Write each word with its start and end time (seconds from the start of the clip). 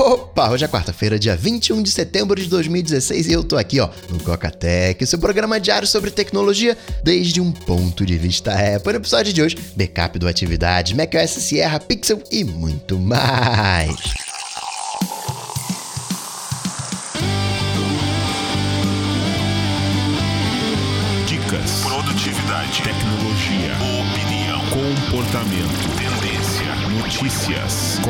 Opa, 0.00 0.48
hoje 0.48 0.64
é 0.64 0.68
quarta-feira, 0.68 1.18
dia 1.18 1.36
21 1.36 1.82
de 1.82 1.90
setembro 1.90 2.40
de 2.40 2.48
2016 2.48 3.28
e 3.28 3.32
eu 3.34 3.44
tô 3.44 3.58
aqui, 3.58 3.80
ó, 3.80 3.90
no 4.08 4.18
Coca-Tech, 4.18 5.04
seu 5.04 5.18
programa 5.18 5.60
diário 5.60 5.86
sobre 5.86 6.10
tecnologia 6.10 6.74
desde 7.04 7.38
um 7.38 7.52
ponto 7.52 8.06
de 8.06 8.16
vista 8.16 8.50
Apple. 8.50 8.94
No 8.94 8.98
episódio 8.98 9.30
de 9.30 9.42
hoje, 9.42 9.58
backup 9.76 10.18
do 10.18 10.26
Atividade, 10.26 10.96
macOS 10.96 11.32
Sierra, 11.32 11.78
Pixel 11.78 12.22
e 12.32 12.44
muito 12.44 12.98
mais. 12.98 13.94
Dicas, 21.26 21.82
produtividade, 21.82 22.82
tecnologia, 22.82 23.76
opinião, 24.00 24.60
comportamento, 24.70 25.90
tendência, 25.98 26.74
notícias. 26.88 28.00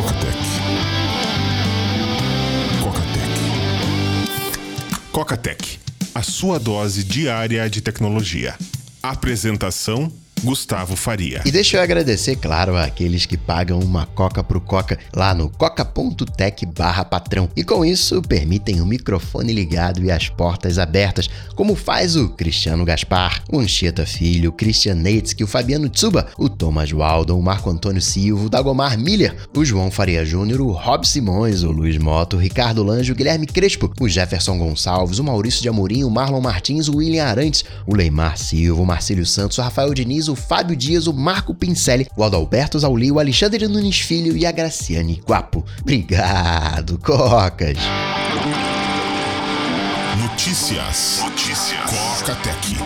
Coca-Tech. 5.12 5.60
Coca-Tech, 5.60 5.80
a 6.14 6.22
sua 6.22 6.58
dose 6.58 7.02
diária 7.02 7.68
de 7.68 7.80
tecnologia. 7.80 8.56
Apresentação 9.02 10.10
Gustavo 10.42 10.96
Faria. 10.96 11.42
E 11.44 11.50
deixa 11.50 11.76
eu 11.76 11.82
agradecer, 11.82 12.36
claro, 12.36 12.76
àqueles 12.76 13.26
que 13.26 13.36
pagam 13.36 13.78
uma 13.78 14.06
coca 14.06 14.42
pro 14.42 14.60
Coca 14.60 14.98
lá 15.14 15.34
no 15.34 15.48
coca.tech 15.48 16.66
barra 16.66 17.04
patrão. 17.04 17.48
E 17.56 17.62
com 17.62 17.84
isso, 17.84 18.22
permitem 18.22 18.80
o 18.80 18.86
microfone 18.86 19.52
ligado 19.52 20.02
e 20.04 20.10
as 20.10 20.28
portas 20.28 20.78
abertas, 20.78 21.28
como 21.54 21.74
faz 21.74 22.16
o 22.16 22.28
Cristiano 22.30 22.84
Gaspar, 22.84 23.42
o 23.50 23.58
Anchieta 23.58 24.06
Filho, 24.06 24.50
o 24.50 24.52
Christian 24.52 24.94
Neitsky, 24.94 25.44
o 25.44 25.46
Fabiano 25.46 25.88
Tsuba, 25.88 26.28
o 26.38 26.48
Thomas 26.48 26.90
Waldon, 26.90 27.38
o 27.38 27.42
Marco 27.42 27.70
Antônio 27.70 28.00
Silva, 28.00 28.46
o 28.46 28.48
Dagomar 28.48 28.98
Miller, 28.98 29.36
o 29.54 29.64
João 29.64 29.90
Faria 29.90 30.24
Júnior, 30.24 30.60
o 30.60 30.72
Rob 30.72 31.06
Simões, 31.06 31.62
o 31.62 31.70
Luiz 31.70 31.98
Moto, 31.98 32.36
o 32.36 32.40
Ricardo 32.40 32.82
Lange, 32.82 33.12
o 33.12 33.14
Guilherme 33.14 33.46
Crespo, 33.46 33.92
o 34.00 34.08
Jefferson 34.08 34.58
Gonçalves, 34.58 35.18
o 35.18 35.24
Maurício 35.24 35.62
de 35.62 35.68
Amorim, 35.68 36.04
o 36.04 36.10
Marlon 36.10 36.40
Martins, 36.40 36.88
o 36.88 36.96
William 36.96 37.24
Arantes, 37.24 37.64
o 37.86 37.94
Leimar 37.94 38.38
Silva, 38.38 38.80
o 38.80 38.86
Marcílio 38.86 39.26
Santos, 39.26 39.58
o 39.58 39.62
Rafael 39.62 39.92
Diniz, 39.92 40.29
o 40.30 40.36
Fábio 40.36 40.76
Dias, 40.76 41.06
o 41.06 41.12
Marco 41.12 41.54
Pincelli, 41.54 42.06
o 42.16 42.24
Adalberto 42.24 42.78
Zauli, 42.78 43.10
o 43.10 43.18
Alexandre 43.18 43.66
Nunes 43.68 44.00
Filho 44.00 44.36
e 44.36 44.46
a 44.46 44.52
Graciane 44.52 45.20
Guapo. 45.26 45.64
Obrigado, 45.80 46.98
Cocas! 46.98 47.76
Notícias. 50.20 51.20
Notícias. 51.22 51.90
Coca-Tech. 52.18 52.76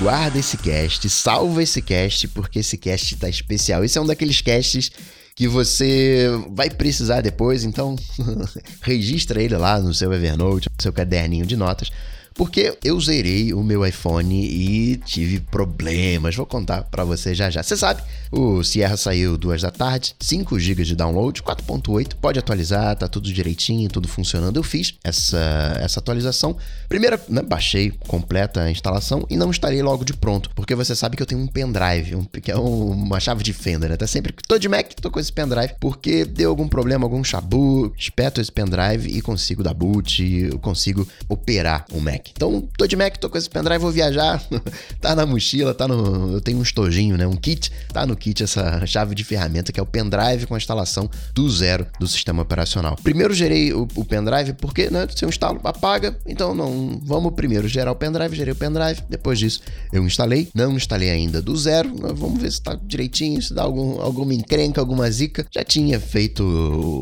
Guarda 0.00 0.38
esse 0.38 0.56
cast, 0.56 1.08
salva 1.08 1.62
esse 1.62 1.80
cast, 1.80 2.28
porque 2.28 2.58
esse 2.58 2.76
cast 2.76 3.16
tá 3.16 3.28
especial. 3.28 3.84
Esse 3.84 3.96
é 3.96 4.00
um 4.00 4.06
daqueles 4.06 4.40
casts 4.40 4.90
que 5.34 5.48
você 5.48 6.28
vai 6.50 6.70
precisar 6.70 7.20
depois, 7.20 7.64
então 7.64 7.96
registra 8.82 9.42
ele 9.42 9.56
lá 9.56 9.80
no 9.80 9.92
seu 9.92 10.12
Evernote, 10.12 10.68
no 10.70 10.82
seu 10.82 10.92
caderninho 10.92 11.46
de 11.46 11.56
notas, 11.56 11.90
porque 12.34 12.76
eu 12.82 13.00
zerei 13.00 13.54
o 13.54 13.62
meu 13.62 13.86
iPhone 13.86 14.34
e 14.34 14.96
tive 14.98 15.40
problemas. 15.40 16.34
Vou 16.34 16.44
contar 16.44 16.82
para 16.82 17.04
você 17.04 17.34
já 17.34 17.48
já. 17.48 17.62
Você 17.62 17.76
sabe, 17.76 18.02
o 18.30 18.62
Sierra 18.64 18.96
saiu 18.96 19.38
duas 19.38 19.62
da 19.62 19.70
tarde, 19.70 20.14
5 20.20 20.58
GB 20.58 20.84
de 20.84 20.96
download, 20.96 21.42
4.8, 21.42 22.14
pode 22.20 22.38
atualizar, 22.38 22.96
tá 22.96 23.06
tudo 23.06 23.32
direitinho, 23.32 23.88
tudo 23.88 24.08
funcionando. 24.08 24.56
Eu 24.56 24.62
fiz 24.62 24.94
essa, 25.04 25.78
essa 25.80 26.00
atualização. 26.00 26.56
Primeiro, 26.88 27.18
né, 27.28 27.42
baixei 27.42 27.92
completa 28.08 28.62
a 28.62 28.70
instalação 28.70 29.24
e 29.30 29.36
não 29.36 29.50
instalei 29.50 29.82
logo 29.82 30.04
de 30.04 30.12
pronto, 30.12 30.50
porque 30.54 30.74
você 30.74 30.94
sabe 30.96 31.16
que 31.16 31.22
eu 31.22 31.26
tenho 31.26 31.40
um 31.40 31.46
pendrive, 31.46 32.16
um, 32.16 32.24
que 32.24 32.50
é 32.50 32.56
um, 32.56 32.90
uma 32.90 33.20
chave 33.20 33.44
de 33.44 33.52
fenda, 33.52 33.88
né? 33.88 33.96
Tá 33.96 34.06
sempre 34.06 34.34
tô 34.48 34.58
de 34.58 34.68
Mac, 34.68 34.92
tô 35.00 35.10
com 35.10 35.20
esse 35.20 35.32
pendrive, 35.32 35.74
porque 35.80 36.24
deu 36.24 36.50
algum 36.50 36.66
problema, 36.66 37.04
algum 37.04 37.22
chabu, 37.22 37.92
espeto 37.96 38.40
esse 38.40 38.50
pendrive 38.50 39.08
e 39.08 39.22
consigo 39.22 39.62
dar 39.62 39.74
boot, 39.74 40.22
eu 40.50 40.58
consigo 40.58 41.06
operar 41.28 41.84
o 41.92 42.00
Mac. 42.00 42.23
Mac. 42.24 42.28
Então, 42.30 42.68
tô 42.76 42.86
de 42.86 42.96
Mac, 42.96 43.16
tô 43.16 43.28
com 43.28 43.36
esse 43.36 43.50
pendrive, 43.50 43.78
vou 43.78 43.90
viajar. 43.90 44.42
tá 45.00 45.14
na 45.14 45.26
mochila, 45.26 45.74
tá 45.74 45.86
no. 45.86 46.32
Eu 46.32 46.40
tenho 46.40 46.58
um 46.58 46.62
estojinho, 46.62 47.16
né? 47.16 47.26
Um 47.26 47.36
kit. 47.36 47.70
Tá 47.92 48.06
no 48.06 48.16
kit 48.16 48.42
essa 48.42 48.84
chave 48.86 49.14
de 49.14 49.22
ferramenta 49.22 49.72
que 49.72 49.78
é 49.78 49.82
o 49.82 49.86
pendrive 49.86 50.46
com 50.46 50.54
a 50.54 50.58
instalação 50.58 51.10
do 51.34 51.48
zero 51.50 51.86
do 51.98 52.06
sistema 52.06 52.42
operacional. 52.42 52.96
Primeiro 53.02 53.34
gerei 53.34 53.72
o, 53.72 53.86
o 53.94 54.04
pendrive 54.04 54.54
porque, 54.54 54.90
né? 54.90 55.06
Se 55.14 55.24
eu 55.24 55.28
instalo, 55.28 55.60
apaga. 55.64 56.16
Então, 56.26 56.54
não. 56.54 57.00
Vamos 57.02 57.34
primeiro 57.34 57.68
gerar 57.68 57.92
o 57.92 57.96
pendrive, 57.96 58.36
gerei 58.36 58.52
o 58.52 58.56
pendrive. 58.56 59.02
Depois 59.08 59.38
disso, 59.38 59.60
eu 59.92 60.04
instalei. 60.04 60.48
Não 60.54 60.72
instalei 60.76 61.10
ainda 61.10 61.42
do 61.42 61.56
zero. 61.56 61.92
Vamos 62.14 62.40
ver 62.40 62.50
se 62.50 62.62
tá 62.62 62.78
direitinho, 62.82 63.40
se 63.42 63.52
dá 63.52 63.62
algum, 63.62 64.00
alguma 64.00 64.34
encrenca, 64.34 64.80
alguma 64.80 65.10
zica. 65.10 65.46
Já 65.50 65.64
tinha 65.64 66.00
feito 66.00 66.44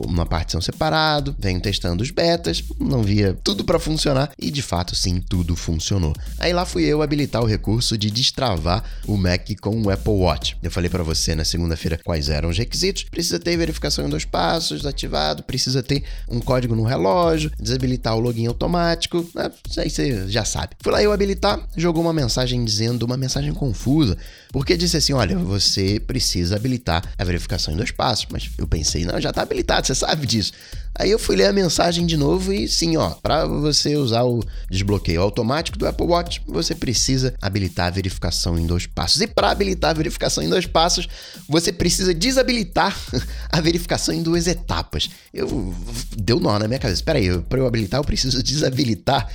uma 0.06 0.26
partição 0.26 0.60
separado, 0.60 1.34
venho 1.38 1.60
testando 1.60 2.02
os 2.02 2.10
betas, 2.10 2.62
não 2.78 3.02
via 3.02 3.36
tudo 3.42 3.64
para 3.64 3.78
funcionar 3.78 4.32
e 4.38 4.50
de 4.50 4.62
fato 4.62 4.94
sim 4.94 5.11
tudo 5.20 5.56
funcionou. 5.56 6.12
Aí 6.38 6.52
lá 6.52 6.64
fui 6.64 6.84
eu 6.84 7.02
habilitar 7.02 7.42
o 7.42 7.46
recurso 7.46 7.96
de 7.96 8.10
destravar 8.10 8.84
o 9.06 9.16
Mac 9.16 9.48
com 9.60 9.82
o 9.82 9.90
Apple 9.90 10.12
Watch. 10.12 10.56
Eu 10.62 10.70
falei 10.70 10.88
para 10.88 11.02
você 11.02 11.34
na 11.34 11.44
segunda-feira 11.44 11.98
quais 12.04 12.28
eram 12.28 12.48
os 12.48 12.58
requisitos. 12.58 13.04
Precisa 13.04 13.38
ter 13.38 13.56
verificação 13.56 14.06
em 14.06 14.08
dois 14.08 14.24
passos 14.24 14.86
ativado, 14.86 15.42
precisa 15.42 15.82
ter 15.82 16.04
um 16.28 16.40
código 16.40 16.74
no 16.74 16.84
relógio, 16.84 17.50
desabilitar 17.58 18.16
o 18.16 18.20
login 18.20 18.46
automático. 18.46 19.26
Né? 19.34 19.50
Isso 19.68 19.80
aí 19.80 19.90
você 19.90 20.28
já 20.28 20.44
sabe. 20.44 20.76
Fui 20.80 20.92
lá 20.92 21.02
eu 21.02 21.12
habilitar, 21.12 21.60
jogou 21.76 22.02
uma 22.02 22.12
mensagem 22.12 22.64
dizendo 22.64 23.04
uma 23.04 23.16
mensagem 23.16 23.52
confusa, 23.52 24.16
porque 24.50 24.76
disse 24.76 24.96
assim: 24.96 25.12
olha, 25.12 25.36
você 25.38 26.00
precisa 26.00 26.56
habilitar 26.56 27.02
a 27.18 27.24
verificação 27.24 27.72
em 27.74 27.76
dois 27.76 27.90
passos. 27.90 28.26
Mas 28.30 28.50
eu 28.58 28.66
pensei, 28.66 29.04
não, 29.04 29.20
já 29.20 29.32
tá 29.32 29.42
habilitado, 29.42 29.86
você 29.86 29.94
sabe 29.94 30.26
disso. 30.26 30.52
Aí 30.94 31.10
eu 31.10 31.18
fui 31.18 31.36
ler 31.36 31.46
a 31.46 31.52
mensagem 31.52 32.04
de 32.04 32.16
novo 32.16 32.52
e 32.52 32.68
sim, 32.68 32.96
ó, 32.96 33.10
para 33.10 33.46
você 33.46 33.96
usar 33.96 34.24
o 34.24 34.42
desbloqueio 34.70 35.22
automático 35.22 35.78
do 35.78 35.86
Apple 35.86 36.06
Watch, 36.06 36.42
você 36.46 36.74
precisa 36.74 37.34
habilitar 37.40 37.86
a 37.86 37.90
verificação 37.90 38.58
em 38.58 38.66
dois 38.66 38.86
passos. 38.86 39.20
E 39.20 39.26
para 39.26 39.50
habilitar 39.50 39.90
a 39.90 39.94
verificação 39.94 40.44
em 40.44 40.48
dois 40.48 40.66
passos, 40.66 41.08
você 41.48 41.72
precisa 41.72 42.12
desabilitar 42.12 42.96
a 43.50 43.60
verificação 43.60 44.14
em 44.14 44.22
duas 44.22 44.46
etapas. 44.46 45.08
Eu 45.32 45.74
deu 46.16 46.38
nó 46.38 46.58
na 46.58 46.68
minha 46.68 46.78
cabeça. 46.78 47.00
Espera 47.00 47.18
aí, 47.18 47.38
para 47.40 47.58
eu 47.58 47.66
habilitar 47.66 47.98
eu 47.98 48.04
preciso 48.04 48.42
desabilitar 48.44 49.28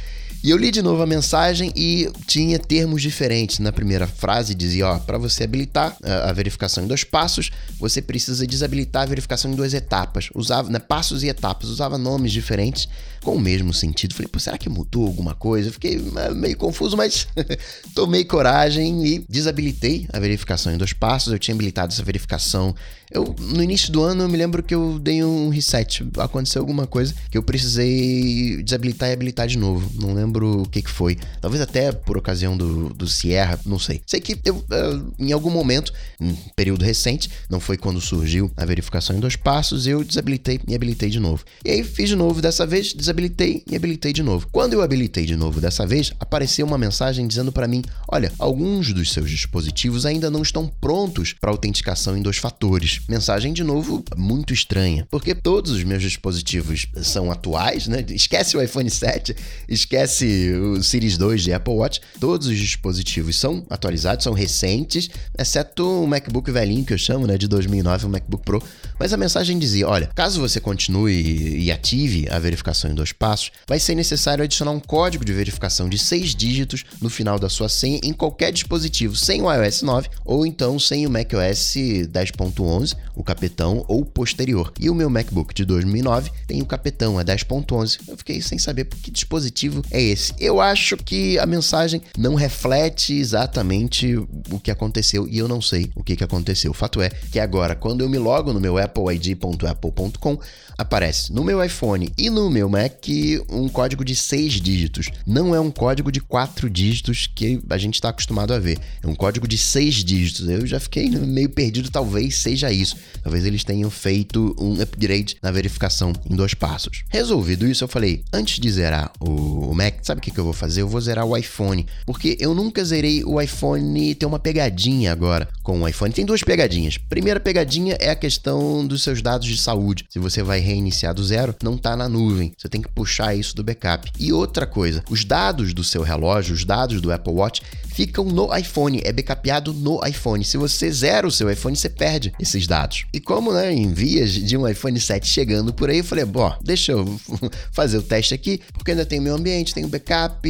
e 0.47 0.49
eu 0.49 0.55
li 0.55 0.71
de 0.71 0.81
novo 0.81 1.03
a 1.03 1.05
mensagem 1.05 1.73
e 1.75 2.09
tinha 2.25 2.57
termos 2.57 3.01
diferentes. 3.01 3.59
Na 3.59 3.73
primeira 3.73 4.07
frase 4.07 4.55
dizia, 4.55 4.87
ó, 4.87 4.97
para 4.97 5.17
você 5.17 5.43
habilitar 5.43 5.97
a 6.01 6.31
verificação 6.31 6.85
em 6.85 6.87
dois 6.87 7.03
passos, 7.03 7.51
você 7.77 8.01
precisa 8.01 8.47
desabilitar 8.47 9.03
a 9.03 9.05
verificação 9.07 9.51
em 9.51 9.55
duas 9.55 9.73
etapas. 9.73 10.29
Usava, 10.33 10.69
né, 10.69 10.79
passos 10.79 11.21
e 11.21 11.27
etapas, 11.27 11.67
usava 11.67 11.97
nomes 11.97 12.31
diferentes 12.31 12.87
com 13.21 13.35
o 13.35 13.39
mesmo 13.41 13.73
sentido. 13.73 14.13
Falei, 14.15 14.29
pô, 14.29 14.39
será 14.39 14.57
que 14.57 14.69
mudou 14.69 15.05
alguma 15.05 15.35
coisa? 15.35 15.69
Fiquei 15.69 16.01
é, 16.15 16.33
meio 16.33 16.55
confuso, 16.55 16.95
mas 16.95 17.27
tomei 17.93 18.23
coragem 18.23 19.05
e 19.05 19.25
desabilitei 19.27 20.07
a 20.13 20.17
verificação 20.17 20.71
em 20.71 20.77
dois 20.77 20.93
passos. 20.93 21.33
Eu 21.33 21.39
tinha 21.39 21.53
habilitado 21.53 21.91
essa 21.91 22.03
verificação. 22.03 22.73
Eu, 23.09 23.35
no 23.39 23.63
início 23.63 23.91
do 23.91 24.03
ano, 24.03 24.23
eu 24.23 24.29
me 24.29 24.37
lembro 24.37 24.61
que 24.61 24.75
eu 24.75 24.99
dei 24.99 25.23
um 25.23 25.49
reset. 25.49 26.05
Aconteceu 26.17 26.61
alguma 26.61 26.85
coisa 26.85 27.13
que 27.31 27.37
eu 27.37 27.43
precisei 27.43 28.61
desabilitar 28.63 29.09
e 29.09 29.13
habilitar 29.13 29.47
de 29.47 29.57
novo. 29.57 29.89
Não 29.99 30.13
lembro 30.13 30.63
o 30.63 30.69
que, 30.69 30.81
que 30.81 30.89
foi. 30.89 31.17
Talvez 31.39 31.61
até 31.61 31.91
por 31.91 32.17
ocasião 32.17 32.57
do, 32.57 32.89
do 32.89 33.07
Sierra, 33.07 33.59
não 33.65 33.79
sei. 33.79 34.01
Sei 34.05 34.19
que 34.19 34.37
eu, 34.43 34.57
uh, 34.57 35.13
em 35.17 35.31
algum 35.31 35.49
momento, 35.49 35.93
em 36.19 36.35
período 36.55 36.83
recente, 36.83 37.29
não 37.49 37.59
foi 37.59 37.77
quando 37.77 38.01
surgiu 38.01 38.51
a 38.57 38.65
verificação 38.65 39.15
em 39.15 39.19
dois 39.19 39.35
passos, 39.35 39.87
eu 39.87 40.03
desabilitei 40.03 40.59
e 40.67 40.75
habilitei 40.75 41.09
de 41.09 41.19
novo. 41.19 41.45
E 41.63 41.71
aí 41.71 41.83
fiz 41.83 42.09
de 42.09 42.15
novo 42.15 42.41
dessa 42.41 42.65
vez, 42.65 42.93
desabilitei 42.93 43.63
e 43.69 43.75
habilitei 43.75 44.11
de 44.11 44.21
novo. 44.21 44.47
Quando 44.51 44.73
eu 44.73 44.81
habilitei 44.81 45.25
de 45.25 45.35
novo 45.35 45.61
dessa 45.61 45.87
vez, 45.87 46.11
apareceu 46.19 46.65
uma 46.65 46.77
mensagem 46.77 47.25
dizendo 47.25 47.51
para 47.51 47.67
mim: 47.67 47.81
olha, 48.09 48.31
alguns 48.37 48.91
dos 48.91 49.13
seus 49.13 49.29
dispositivos 49.29 50.05
ainda 50.05 50.29
não 50.29 50.41
estão 50.41 50.67
prontos 50.67 51.33
para 51.33 51.51
autenticação 51.51 52.17
em 52.17 52.21
dois 52.21 52.37
fatores. 52.37 52.97
Mensagem 53.07 53.53
de 53.53 53.63
novo 53.63 54.03
muito 54.17 54.53
estranha, 54.53 55.07
porque 55.09 55.33
todos 55.33 55.71
os 55.71 55.83
meus 55.83 56.01
dispositivos 56.01 56.87
são 57.01 57.31
atuais, 57.31 57.87
né? 57.87 58.03
Esquece 58.09 58.57
o 58.57 58.61
iPhone 58.61 58.89
7, 58.89 59.33
esquece 59.69 60.51
o 60.53 60.83
Series 60.83 61.17
2 61.17 61.43
de 61.43 61.53
Apple 61.53 61.73
Watch, 61.73 62.01
todos 62.19 62.47
os 62.47 62.57
dispositivos 62.57 63.37
são 63.37 63.65
atualizados, 63.69 64.25
são 64.25 64.33
recentes, 64.33 65.09
exceto 65.37 66.03
o 66.03 66.07
MacBook 66.07 66.51
velhinho 66.51 66.83
que 66.83 66.93
eu 66.93 66.97
chamo, 66.97 67.25
né, 67.25 67.37
de 67.37 67.47
2009, 67.47 68.07
o 68.07 68.09
MacBook 68.09 68.43
Pro. 68.43 68.61
Mas 68.99 69.13
a 69.13 69.17
mensagem 69.17 69.57
dizia: 69.57 69.87
olha, 69.87 70.07
caso 70.13 70.41
você 70.41 70.59
continue 70.59 71.57
e 71.59 71.71
ative 71.71 72.27
a 72.29 72.39
verificação 72.39 72.91
em 72.91 72.95
dois 72.95 73.13
passos, 73.13 73.51
vai 73.67 73.79
ser 73.79 73.95
necessário 73.95 74.43
adicionar 74.43 74.71
um 74.71 74.79
código 74.79 75.23
de 75.23 75.31
verificação 75.31 75.87
de 75.87 75.97
seis 75.97 76.35
dígitos 76.35 76.83
no 77.01 77.09
final 77.09 77.39
da 77.39 77.49
sua 77.49 77.69
senha 77.69 77.99
em 78.03 78.11
qualquer 78.11 78.51
dispositivo 78.51 79.15
sem 79.15 79.41
o 79.41 79.53
iOS 79.53 79.81
9 79.81 80.09
ou 80.25 80.45
então 80.45 80.77
sem 80.77 81.05
o 81.05 81.09
macOS 81.09 81.75
10.11 81.75 82.86
10.11, 82.87 82.95
o 83.15 83.23
capetão 83.23 83.83
ou 83.87 84.05
posterior. 84.05 84.71
E 84.79 84.89
o 84.89 84.95
meu 84.95 85.09
MacBook 85.09 85.53
de 85.53 85.65
2009 85.65 86.31
tem 86.45 86.61
o 86.61 86.65
capetão, 86.65 87.19
é 87.19 87.23
10.11. 87.23 87.99
Eu 88.07 88.17
fiquei 88.17 88.41
sem 88.41 88.57
saber 88.57 88.85
que 88.85 89.11
dispositivo 89.11 89.81
é 89.91 90.01
esse. 90.01 90.33
Eu 90.39 90.61
acho 90.61 90.97
que 90.97 91.37
a 91.39 91.45
mensagem 91.45 92.01
não 92.17 92.35
reflete 92.35 93.13
exatamente 93.13 94.15
o 94.15 94.59
que 94.61 94.71
aconteceu 94.71 95.27
e 95.27 95.37
eu 95.37 95.47
não 95.47 95.61
sei 95.61 95.91
o 95.95 96.03
que, 96.03 96.15
que 96.15 96.23
aconteceu. 96.23 96.71
O 96.71 96.73
fato 96.73 97.01
é 97.01 97.09
que 97.09 97.39
agora, 97.39 97.75
quando 97.75 98.01
eu 98.01 98.09
me 98.09 98.17
logo 98.17 98.53
no 98.53 98.59
meu 98.59 98.77
appleid.apple.com, 98.77 100.39
aparece 100.77 101.33
no 101.33 101.43
meu 101.43 101.63
iPhone 101.63 102.11
e 102.17 102.29
no 102.29 102.49
meu 102.49 102.69
Mac 102.69 103.07
um 103.49 103.67
código 103.67 104.05
de 104.05 104.15
seis 104.15 104.53
dígitos. 104.53 105.09
Não 105.25 105.55
é 105.55 105.59
um 105.59 105.71
código 105.71 106.11
de 106.11 106.21
quatro 106.21 106.69
dígitos 106.69 107.27
que 107.27 107.59
a 107.69 107.77
gente 107.77 107.95
está 107.95 108.09
acostumado 108.09 108.53
a 108.53 108.59
ver. 108.59 108.77
É 109.01 109.07
um 109.07 109.15
código 109.15 109.47
de 109.47 109.57
seis 109.57 109.95
dígitos. 109.95 110.47
Eu 110.47 110.65
já 110.65 110.79
fiquei 110.79 111.09
meio 111.09 111.49
perdido, 111.49 111.89
talvez 111.89 112.37
seja 112.37 112.71
isso. 112.71 112.76
Talvez 113.23 113.45
eles 113.45 113.63
tenham 113.63 113.89
feito 113.89 114.55
um 114.59 114.81
upgrade 114.81 115.37
na 115.41 115.51
verificação 115.51 116.13
em 116.29 116.35
dois 116.35 116.53
passos. 116.53 117.03
Resolvido 117.09 117.67
isso, 117.67 117.83
eu 117.83 117.87
falei, 117.87 118.23
antes 118.33 118.59
de 118.59 118.71
zerar 118.71 119.11
o 119.19 119.73
Mac, 119.73 119.95
sabe 120.01 120.19
o 120.19 120.21
que, 120.21 120.31
que 120.31 120.39
eu 120.39 120.43
vou 120.43 120.53
fazer? 120.53 120.81
Eu 120.81 120.87
vou 120.87 120.99
zerar 121.01 121.25
o 121.25 121.35
iPhone. 121.35 121.85
Porque 122.05 122.37
eu 122.39 122.53
nunca 122.53 122.83
zerei 122.83 123.23
o 123.23 123.39
iPhone. 123.41 124.15
Tem 124.15 124.27
uma 124.27 124.39
pegadinha 124.39 125.11
agora 125.11 125.47
com 125.63 125.81
o 125.81 125.87
iPhone. 125.87 126.13
Tem 126.13 126.25
duas 126.25 126.43
pegadinhas. 126.43 126.97
Primeira 126.97 127.39
pegadinha 127.39 127.97
é 127.99 128.09
a 128.09 128.15
questão 128.15 128.85
dos 128.85 129.03
seus 129.03 129.21
dados 129.21 129.47
de 129.47 129.57
saúde. 129.57 130.05
Se 130.09 130.19
você 130.19 130.41
vai 130.41 130.59
reiniciar 130.59 131.13
do 131.13 131.23
zero, 131.23 131.55
não 131.63 131.75
está 131.75 131.95
na 131.95 132.07
nuvem. 132.07 132.53
Você 132.57 132.69
tem 132.69 132.81
que 132.81 132.89
puxar 132.89 133.35
isso 133.35 133.55
do 133.55 133.63
backup. 133.63 134.11
E 134.19 134.31
outra 134.31 134.65
coisa, 134.65 135.03
os 135.09 135.23
dados 135.23 135.73
do 135.73 135.83
seu 135.83 136.01
relógio, 136.01 136.53
os 136.53 136.65
dados 136.65 137.01
do 137.01 137.11
Apple 137.11 137.33
Watch, 137.33 137.61
ficam 137.97 138.25
no 138.25 138.55
iPhone, 138.55 139.01
é 139.03 139.11
backupeado 139.11 139.73
no 139.73 140.05
iPhone. 140.05 140.43
Se 140.43 140.55
você 140.55 140.91
zera 140.91 141.25
o 141.25 141.31
seu 141.31 141.49
iPhone, 141.49 141.75
você 141.75 141.89
perde 141.89 142.31
esses 142.39 142.67
dados. 142.67 143.07
E 143.11 143.19
como, 143.19 143.51
né, 143.51 143.73
em 143.73 143.91
vias 143.91 144.33
de 144.33 144.55
um 144.55 144.67
iPhone 144.67 144.99
7 144.99 145.27
chegando 145.27 145.73
por 145.73 145.89
aí, 145.89 145.97
eu 145.97 146.03
falei, 146.03 146.23
bom, 146.23 146.55
deixa 146.63 146.91
eu 146.91 147.19
fazer 147.73 147.97
o 147.97 148.03
teste 148.03 148.35
aqui, 148.35 148.61
porque 148.71 148.91
ainda 148.91 149.03
tem 149.03 149.19
meu 149.19 149.33
ambiente, 149.33 149.73
tem 149.73 149.83
o 149.83 149.87
backup, 149.87 150.47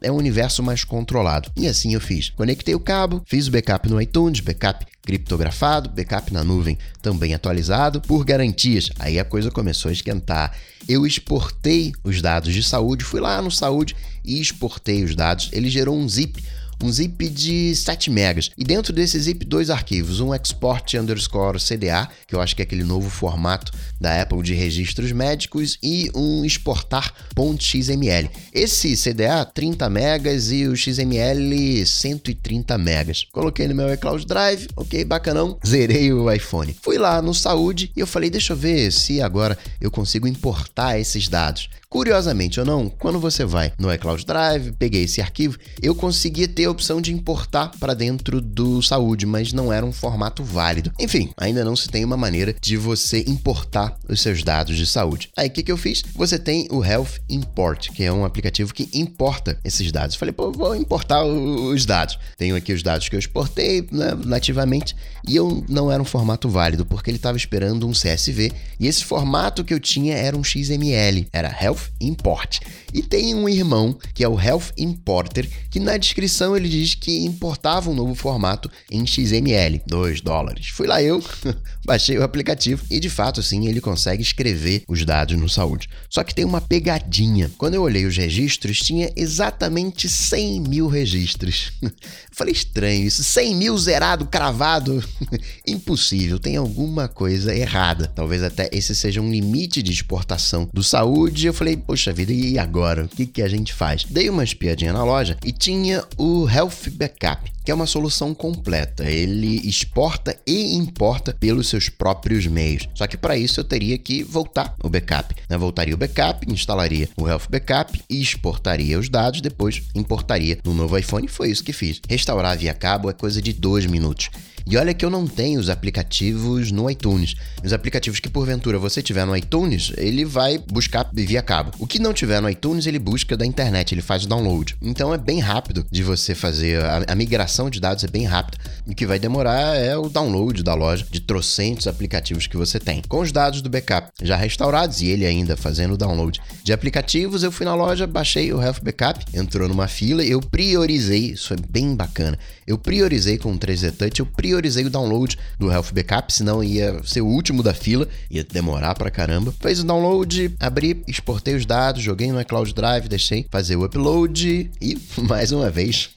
é 0.00 0.12
um 0.12 0.14
universo 0.14 0.62
mais 0.62 0.84
controlado. 0.84 1.50
E 1.56 1.66
assim 1.66 1.94
eu 1.94 2.00
fiz. 2.00 2.30
Conectei 2.30 2.76
o 2.76 2.80
cabo, 2.80 3.24
fiz 3.26 3.48
o 3.48 3.50
backup 3.50 3.88
no 3.88 4.00
iTunes, 4.00 4.38
backup 4.38 4.86
criptografado, 5.04 5.90
backup 5.90 6.32
na 6.32 6.42
nuvem 6.42 6.78
também 7.02 7.34
atualizado, 7.34 8.00
por 8.00 8.24
garantias. 8.24 8.88
Aí 9.00 9.18
a 9.18 9.24
coisa 9.24 9.50
começou 9.50 9.88
a 9.88 9.92
esquentar. 9.92 10.56
Eu 10.88 11.06
exportei 11.06 11.92
os 12.02 12.22
dados 12.22 12.54
de 12.54 12.62
saúde, 12.62 13.04
fui 13.04 13.20
lá 13.20 13.42
no 13.42 13.50
saúde 13.50 13.96
e 14.24 14.40
exportei 14.40 15.02
os 15.04 15.14
dados. 15.14 15.50
Ele 15.52 15.68
gerou 15.68 15.96
um 15.96 16.08
zip 16.08 16.42
um 16.84 16.92
zip 16.92 17.28
de 17.30 17.74
7 17.74 18.10
megas. 18.10 18.50
E 18.58 18.62
dentro 18.62 18.92
desse 18.92 19.18
zip, 19.18 19.42
dois 19.46 19.70
arquivos, 19.70 20.20
um 20.20 20.34
export 20.34 20.94
underscore 20.98 21.58
CDA, 21.58 22.06
que 22.26 22.34
eu 22.34 22.42
acho 22.42 22.54
que 22.54 22.60
é 22.60 22.64
aquele 22.64 22.84
novo 22.84 23.08
formato 23.08 23.72
da 23.98 24.20
Apple 24.20 24.42
de 24.42 24.52
registros 24.52 25.10
médicos, 25.10 25.78
e 25.82 26.10
um 26.14 26.44
exportar.xml. 26.44 28.28
Esse 28.52 28.96
CDA, 28.96 29.46
30 29.46 29.88
megas 29.88 30.50
e 30.50 30.66
o 30.66 30.76
XML, 30.76 31.86
130 31.86 32.76
megas. 32.76 33.26
Coloquei 33.32 33.66
no 33.66 33.74
meu 33.74 33.92
iCloud 33.94 34.26
Drive, 34.26 34.68
ok, 34.76 35.04
bacanão, 35.06 35.58
zerei 35.66 36.12
o 36.12 36.30
iPhone. 36.30 36.76
Fui 36.82 36.98
lá 36.98 37.22
no 37.22 37.32
Saúde 37.32 37.90
e 37.96 38.00
eu 38.00 38.06
falei, 38.06 38.28
deixa 38.28 38.52
eu 38.52 38.56
ver 38.58 38.92
se 38.92 39.22
agora 39.22 39.56
eu 39.80 39.90
consigo 39.90 40.28
importar 40.28 40.98
esses 40.98 41.28
dados. 41.28 41.70
Curiosamente 41.94 42.58
ou 42.58 42.66
não, 42.66 42.88
quando 42.88 43.20
você 43.20 43.44
vai 43.44 43.72
no 43.78 43.94
iCloud 43.94 44.26
Drive, 44.26 44.72
peguei 44.72 45.04
esse 45.04 45.20
arquivo, 45.20 45.56
eu 45.80 45.94
conseguia 45.94 46.48
ter 46.48 46.64
a 46.64 46.70
opção 46.72 47.00
de 47.00 47.12
importar 47.12 47.70
para 47.78 47.94
dentro 47.94 48.40
do 48.40 48.82
Saúde, 48.82 49.24
mas 49.24 49.52
não 49.52 49.72
era 49.72 49.86
um 49.86 49.92
formato 49.92 50.42
válido. 50.42 50.90
Enfim, 50.98 51.30
ainda 51.36 51.64
não 51.64 51.76
se 51.76 51.88
tem 51.88 52.04
uma 52.04 52.16
maneira 52.16 52.52
de 52.60 52.76
você 52.76 53.20
importar 53.28 53.96
os 54.08 54.20
seus 54.20 54.42
dados 54.42 54.76
de 54.76 54.86
saúde. 54.86 55.30
Aí 55.36 55.46
o 55.46 55.50
que, 55.52 55.62
que 55.62 55.70
eu 55.70 55.76
fiz? 55.76 56.02
Você 56.16 56.36
tem 56.36 56.66
o 56.68 56.84
Health 56.84 57.20
Import, 57.30 57.90
que 57.90 58.02
é 58.02 58.12
um 58.12 58.24
aplicativo 58.24 58.74
que 58.74 58.90
importa 58.92 59.56
esses 59.62 59.92
dados. 59.92 60.16
Falei, 60.16 60.32
pô, 60.32 60.50
vou 60.50 60.74
importar 60.74 61.22
os 61.22 61.86
dados. 61.86 62.18
Tenho 62.36 62.56
aqui 62.56 62.72
os 62.72 62.82
dados 62.82 63.08
que 63.08 63.14
eu 63.14 63.20
exportei 63.20 63.86
né, 63.92 64.18
nativamente 64.26 64.96
e 65.28 65.36
eu 65.36 65.64
não 65.68 65.92
era 65.92 66.02
um 66.02 66.04
formato 66.04 66.48
válido 66.48 66.84
porque 66.84 67.08
ele 67.08 67.18
estava 67.18 67.36
esperando 67.36 67.86
um 67.86 67.92
CSV 67.92 68.50
e 68.80 68.88
esse 68.88 69.04
formato 69.04 69.62
que 69.62 69.72
eu 69.72 69.78
tinha 69.78 70.16
era 70.16 70.36
um 70.36 70.42
XML, 70.42 71.28
era 71.32 71.56
Health 71.62 71.83
Import. 72.00 72.60
E 72.92 73.02
tem 73.02 73.34
um 73.34 73.48
irmão, 73.48 73.98
que 74.14 74.22
é 74.22 74.28
o 74.28 74.40
Health 74.40 74.72
Importer, 74.78 75.48
que 75.70 75.80
na 75.80 75.96
descrição 75.96 76.56
ele 76.56 76.68
diz 76.68 76.94
que 76.94 77.24
importava 77.24 77.90
um 77.90 77.94
novo 77.94 78.14
formato 78.14 78.70
em 78.90 79.06
XML, 79.06 79.82
2 79.86 80.20
dólares. 80.20 80.68
Fui 80.68 80.86
lá 80.86 81.02
eu, 81.02 81.22
baixei 81.84 82.16
o 82.18 82.22
aplicativo 82.22 82.84
e 82.90 83.00
de 83.00 83.10
fato 83.10 83.40
assim 83.40 83.66
ele 83.66 83.80
consegue 83.80 84.22
escrever 84.22 84.82
os 84.88 85.04
dados 85.04 85.36
no 85.36 85.48
saúde. 85.48 85.88
Só 86.08 86.22
que 86.22 86.34
tem 86.34 86.44
uma 86.44 86.60
pegadinha. 86.60 87.50
Quando 87.58 87.74
eu 87.74 87.82
olhei 87.82 88.06
os 88.06 88.16
registros, 88.16 88.78
tinha 88.78 89.12
exatamente 89.16 90.08
100 90.08 90.60
mil 90.60 90.86
registros. 90.86 91.72
Falei 92.34 92.52
estranho 92.52 93.06
isso, 93.06 93.22
100 93.22 93.54
mil 93.54 93.78
zerado, 93.78 94.26
cravado. 94.26 95.02
Impossível, 95.64 96.38
tem 96.38 96.56
alguma 96.56 97.06
coisa 97.06 97.54
errada. 97.54 98.10
Talvez 98.12 98.42
até 98.42 98.68
esse 98.72 98.94
seja 98.96 99.20
um 99.20 99.30
limite 99.30 99.80
de 99.80 99.92
exportação 99.92 100.68
do 100.72 100.82
saúde. 100.82 101.46
Eu 101.46 101.54
falei, 101.54 101.76
poxa 101.76 102.12
vida, 102.12 102.32
e 102.32 102.58
agora? 102.58 103.04
O 103.04 103.08
que, 103.08 103.24
que 103.24 103.40
a 103.40 103.48
gente 103.48 103.72
faz? 103.72 104.02
Dei 104.02 104.28
uma 104.28 104.42
espiadinha 104.42 104.92
na 104.92 105.04
loja 105.04 105.36
e 105.44 105.52
tinha 105.52 106.02
o 106.18 106.48
Health 106.48 106.90
Backup 106.90 107.53
que 107.64 107.70
é 107.70 107.74
uma 107.74 107.86
solução 107.86 108.34
completa. 108.34 109.04
Ele 109.10 109.66
exporta 109.66 110.38
e 110.46 110.74
importa 110.74 111.32
pelos 111.32 111.68
seus 111.68 111.88
próprios 111.88 112.46
meios. 112.46 112.88
Só 112.94 113.06
que 113.06 113.16
para 113.16 113.36
isso 113.36 113.60
eu 113.60 113.64
teria 113.64 113.96
que 113.96 114.22
voltar 114.22 114.74
o 114.82 114.88
backup. 114.88 115.34
Né? 115.48 115.56
Voltaria 115.56 115.94
o 115.94 115.98
backup, 115.98 116.46
instalaria 116.52 117.08
o 117.16 117.26
Health 117.26 117.48
Backup 117.48 118.00
e 118.08 118.20
exportaria 118.20 118.98
os 118.98 119.08
dados, 119.08 119.40
depois 119.40 119.82
importaria 119.94 120.58
no 120.64 120.74
novo 120.74 120.98
iPhone. 120.98 121.26
Foi 121.26 121.50
isso 121.50 121.64
que 121.64 121.72
fiz. 121.72 122.00
Restaurar 122.08 122.56
via 122.58 122.74
cabo 122.74 123.08
é 123.08 123.12
coisa 123.12 123.40
de 123.40 123.52
dois 123.52 123.86
minutos. 123.86 124.28
E 124.66 124.76
olha 124.76 124.94
que 124.94 125.04
eu 125.04 125.10
não 125.10 125.26
tenho 125.26 125.60
os 125.60 125.68
aplicativos 125.68 126.72
no 126.72 126.90
iTunes. 126.90 127.34
Os 127.62 127.72
aplicativos 127.72 128.18
que 128.18 128.28
porventura 128.28 128.78
você 128.78 129.02
tiver 129.02 129.26
no 129.26 129.36
iTunes, 129.36 129.92
ele 129.96 130.24
vai 130.24 130.58
buscar 130.58 131.08
via 131.12 131.42
cabo. 131.42 131.72
O 131.78 131.86
que 131.86 131.98
não 131.98 132.12
tiver 132.12 132.40
no 132.40 132.48
iTunes, 132.48 132.86
ele 132.86 132.98
busca 132.98 133.36
da 133.36 133.44
internet, 133.44 133.94
ele 133.94 134.02
faz 134.02 134.24
o 134.24 134.28
download. 134.28 134.76
Então 134.80 135.12
é 135.12 135.18
bem 135.18 135.40
rápido 135.40 135.86
de 135.90 136.02
você 136.02 136.34
fazer 136.34 136.82
a, 136.82 137.04
a 137.08 137.14
migração 137.14 137.68
de 137.68 137.80
dados 137.80 138.04
é 138.04 138.08
bem 138.08 138.24
rápida. 138.24 138.58
O 138.86 138.94
que 138.94 139.06
vai 139.06 139.18
demorar 139.18 139.76
é 139.76 139.96
o 139.96 140.08
download 140.08 140.62
da 140.62 140.74
loja 140.74 141.06
de 141.10 141.20
trocentos 141.20 141.86
aplicativos 141.86 142.46
que 142.46 142.56
você 142.56 142.78
tem. 142.78 143.02
Com 143.08 143.20
os 143.20 143.32
dados 143.32 143.60
do 143.60 143.68
backup 143.68 144.10
já 144.22 144.36
restaurados 144.36 145.00
e 145.00 145.06
ele 145.06 145.26
ainda 145.26 145.56
fazendo 145.56 145.94
o 145.94 145.96
download 145.96 146.40
de 146.62 146.72
aplicativos, 146.72 147.42
eu 147.42 147.52
fui 147.52 147.66
na 147.66 147.74
loja, 147.74 148.06
baixei 148.06 148.52
o 148.52 148.62
Health 148.62 148.80
Backup, 148.82 149.24
entrou 149.34 149.68
numa 149.68 149.88
fila, 149.88 150.24
eu 150.24 150.40
priorizei, 150.40 151.32
isso 151.32 151.52
é 151.52 151.56
bem 151.68 151.94
bacana. 151.94 152.38
Eu 152.66 152.78
priorizei 152.78 153.38
com 153.38 153.52
o 153.52 153.58
3D 153.58 153.92
Touch, 153.92 154.20
eu 154.20 154.26
priorizei 154.26 154.84
o 154.84 154.90
download 154.90 155.38
do 155.58 155.70
Health 155.70 155.92
Backup, 155.92 156.32
senão 156.32 156.62
ia 156.62 157.00
ser 157.04 157.20
o 157.20 157.26
último 157.26 157.62
da 157.62 157.74
fila, 157.74 158.08
ia 158.30 158.44
demorar 158.44 158.94
pra 158.94 159.10
caramba. 159.10 159.52
Fez 159.60 159.80
o 159.80 159.84
download, 159.84 160.54
abri, 160.58 161.02
exportei 161.06 161.54
os 161.54 161.66
dados, 161.66 162.02
joguei 162.02 162.30
no 162.32 162.40
iCloud 162.40 162.72
Drive, 162.74 163.08
deixei 163.08 163.46
fazer 163.50 163.76
o 163.76 163.84
upload 163.84 164.70
e, 164.80 164.98
mais 165.28 165.52
uma 165.52 165.70
vez, 165.70 166.10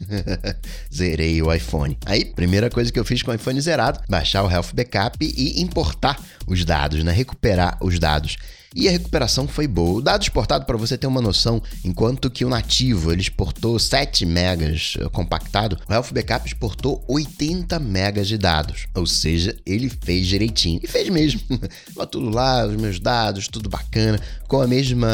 zerei 0.94 1.42
o 1.42 1.54
iPhone. 1.54 1.98
Aí, 2.06 2.26
primeira 2.26 2.70
coisa 2.70 2.92
que 2.92 3.00
eu 3.00 3.06
fiz 3.06 3.22
com 3.22 3.32
o 3.32 3.36
iPhone 3.36 3.60
zerado, 3.60 4.00
baixar 4.10 4.44
o 4.44 4.52
Health 4.52 4.74
Backup 4.74 5.18
e 5.22 5.62
importar 5.62 6.22
os 6.46 6.64
dados, 6.64 7.04
né? 7.04 7.12
Recuperar 7.12 7.78
os 7.82 8.00
dados 8.00 8.38
e 8.76 8.88
a 8.88 8.92
recuperação 8.92 9.48
foi 9.48 9.68
boa. 9.68 9.98
O 9.98 10.02
dado 10.02 10.22
exportado, 10.22 10.66
para 10.66 10.78
você 10.78 10.98
ter 10.98 11.08
uma 11.08 11.22
noção, 11.22 11.62
enquanto 11.84 12.30
que 12.30 12.46
o 12.46 12.50
nativo 12.50 13.12
ele 13.12 13.22
exportou 13.22 13.80
7 13.80 14.26
megas 14.26 14.96
eh, 15.00 15.10
compactado, 15.10 15.78
o 15.88 15.94
Health 15.94 16.12
Backup 16.12 16.46
exportou 16.46 17.04
80 17.08 17.80
megas 17.80 18.28
de 18.28 18.38
dados. 18.38 18.88
Ou 18.94 19.06
seja, 19.06 19.56
ele 19.66 19.90
fez 19.90 20.28
direitinho. 20.28 20.80
E 20.84 20.88
fez 20.88 21.10
mesmo. 21.10 21.42
Tudo 22.12 22.30
lá, 22.30 22.66
os 22.66 22.76
meus 22.76 23.00
dados, 23.00 23.48
tudo 23.48 23.70
bacana, 23.70 24.20
com 24.48 24.62
a 24.62 24.68
mesma 24.68 25.08